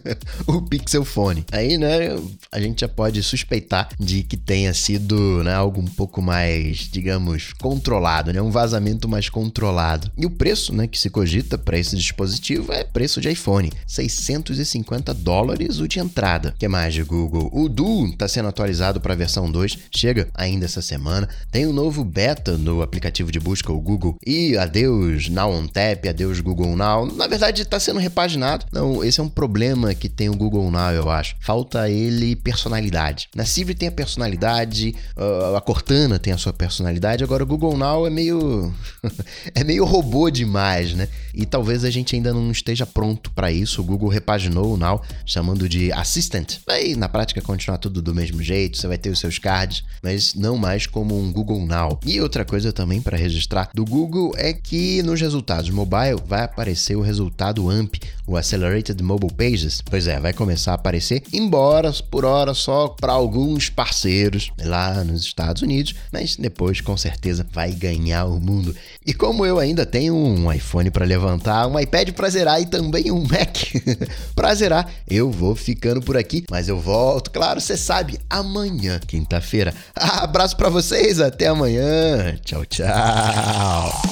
o 0.46 0.62
Pixel 0.62 1.04
Phone. 1.04 1.44
Aí, 1.52 1.78
né, 1.78 2.16
a 2.50 2.60
gente 2.60 2.80
já 2.80 2.88
pode 2.88 3.22
suspeitar 3.22 3.88
de 3.98 4.22
que 4.22 4.36
tenha 4.36 4.74
sido 4.74 5.42
né, 5.44 5.54
algo 5.54 5.80
um 5.80 5.86
pouco 5.86 6.20
mais, 6.20 6.78
digamos, 6.78 7.52
controlado, 7.54 8.32
né, 8.32 8.40
um 8.40 8.50
vazamento 8.50 9.08
mais 9.08 9.28
controlado. 9.28 10.10
E 10.16 10.26
o 10.26 10.30
preço, 10.30 10.74
né, 10.74 10.86
que 10.86 10.98
se 10.98 11.10
cogita 11.10 11.56
para 11.56 11.78
esse 11.78 11.96
dispositivo 11.96 12.49
é 12.70 12.84
preço 12.84 13.20
de 13.20 13.30
iPhone, 13.30 13.70
650 13.86 15.14
dólares 15.14 15.78
o 15.78 15.88
de 15.88 16.00
entrada. 16.00 16.54
que 16.58 16.68
mais 16.68 16.94
de 16.94 17.02
Google? 17.02 17.50
O 17.52 17.68
Duo 17.68 18.06
está 18.06 18.26
sendo 18.26 18.48
atualizado 18.48 19.00
para 19.00 19.14
a 19.14 19.16
versão 19.16 19.50
2, 19.50 19.78
chega 19.94 20.28
ainda 20.34 20.64
essa 20.64 20.82
semana. 20.82 21.28
Tem 21.50 21.66
um 21.66 21.72
novo 21.72 22.04
beta 22.04 22.56
no 22.56 22.82
aplicativo 22.82 23.30
de 23.30 23.38
busca, 23.38 23.72
o 23.72 23.80
Google, 23.80 24.16
e 24.26 24.56
adeus 24.56 25.28
Now 25.28 25.52
on 25.52 25.66
Tap, 25.66 26.06
adeus 26.08 26.40
Google 26.40 26.76
Now. 26.76 27.06
Na 27.14 27.26
verdade, 27.26 27.62
está 27.62 27.78
sendo 27.78 27.98
repaginado. 27.98 28.66
Não, 28.72 29.04
esse 29.04 29.20
é 29.20 29.22
um 29.22 29.28
problema 29.28 29.94
que 29.94 30.08
tem 30.08 30.28
o 30.28 30.36
Google 30.36 30.70
Now, 30.70 30.90
eu 30.90 31.10
acho. 31.10 31.36
Falta 31.40 31.88
ele 31.88 32.36
personalidade. 32.36 33.28
Na 33.34 33.44
Siri 33.44 33.74
tem 33.74 33.88
a 33.88 33.92
personalidade, 33.92 34.94
uh, 35.16 35.56
a 35.56 35.60
Cortana 35.60 36.18
tem 36.18 36.32
a 36.32 36.38
sua 36.38 36.52
personalidade, 36.52 37.22
agora 37.22 37.42
o 37.42 37.46
Google 37.46 37.76
Now 37.76 38.06
é 38.06 38.10
meio 38.10 38.72
é 39.54 39.64
meio 39.64 39.84
robô 39.84 40.30
demais, 40.30 40.94
né? 40.94 41.08
E 41.34 41.46
talvez 41.46 41.84
a 41.84 41.90
gente 41.90 42.14
ainda 42.14 42.32
não 42.32 42.39
esteja 42.52 42.86
pronto 42.86 43.32
para 43.32 43.50
isso. 43.50 43.80
O 43.80 43.84
Google 43.84 44.08
repaginou 44.08 44.72
o 44.72 44.76
Now, 44.76 45.02
chamando 45.26 45.68
de 45.68 45.92
Assistant. 45.92 46.58
Vai 46.64 46.94
na 46.94 47.08
prática 47.08 47.42
continuar 47.42 47.78
tudo 47.78 48.00
do 48.00 48.14
mesmo 48.14 48.40
jeito, 48.40 48.78
você 48.78 48.86
vai 48.86 48.96
ter 48.96 49.10
os 49.10 49.18
seus 49.18 49.38
cards, 49.38 49.82
mas 50.00 50.34
não 50.34 50.56
mais 50.56 50.86
como 50.86 51.18
um 51.18 51.32
Google 51.32 51.66
Now. 51.66 51.98
E 52.06 52.20
outra 52.20 52.44
coisa 52.44 52.72
também 52.72 53.02
para 53.02 53.16
registrar 53.16 53.70
do 53.74 53.84
Google 53.84 54.32
é 54.36 54.52
que 54.52 55.02
nos 55.02 55.20
resultados 55.20 55.70
mobile 55.70 56.22
vai 56.24 56.44
aparecer 56.44 56.96
o 56.96 57.00
resultado 57.00 57.68
AMP, 57.68 57.96
o 58.26 58.36
Accelerated 58.36 59.02
Mobile 59.02 59.32
Pages. 59.32 59.82
Pois 59.82 60.06
é, 60.06 60.20
vai 60.20 60.32
começar 60.32 60.72
a 60.72 60.74
aparecer, 60.74 61.22
embora 61.32 61.92
por 62.10 62.24
hora 62.24 62.54
só 62.54 62.88
para 62.88 63.12
alguns 63.12 63.68
parceiros 63.68 64.52
lá 64.62 65.02
nos 65.02 65.22
Estados 65.22 65.62
Unidos, 65.62 65.94
mas 66.12 66.36
depois 66.36 66.80
com 66.80 66.96
certeza 66.96 67.46
vai 67.52 67.72
ganhar 67.72 68.26
o 68.26 68.38
mundo. 68.38 68.74
E 69.04 69.12
como 69.12 69.44
eu 69.44 69.58
ainda 69.58 69.84
tenho 69.84 70.14
um 70.14 70.52
iPhone 70.52 70.90
para 70.90 71.04
levantar, 71.04 71.66
um 71.66 71.78
iPad 71.78 72.10
para 72.12 72.26
pra 72.30 72.38
zerar 72.38 72.60
e 72.60 72.66
também 72.66 73.10
um 73.10 73.22
Mac 73.22 73.56
pra 74.34 74.54
zerar. 74.54 74.88
Eu 75.08 75.30
vou 75.30 75.56
ficando 75.56 76.00
por 76.00 76.16
aqui, 76.16 76.44
mas 76.48 76.68
eu 76.68 76.78
volto, 76.78 77.30
claro, 77.30 77.60
você 77.60 77.76
sabe, 77.76 78.18
amanhã, 78.28 79.00
quinta-feira. 79.06 79.74
Abraço 79.94 80.56
para 80.56 80.68
vocês, 80.68 81.20
até 81.20 81.48
amanhã. 81.48 82.36
Tchau, 82.44 82.64
tchau. 82.64 84.02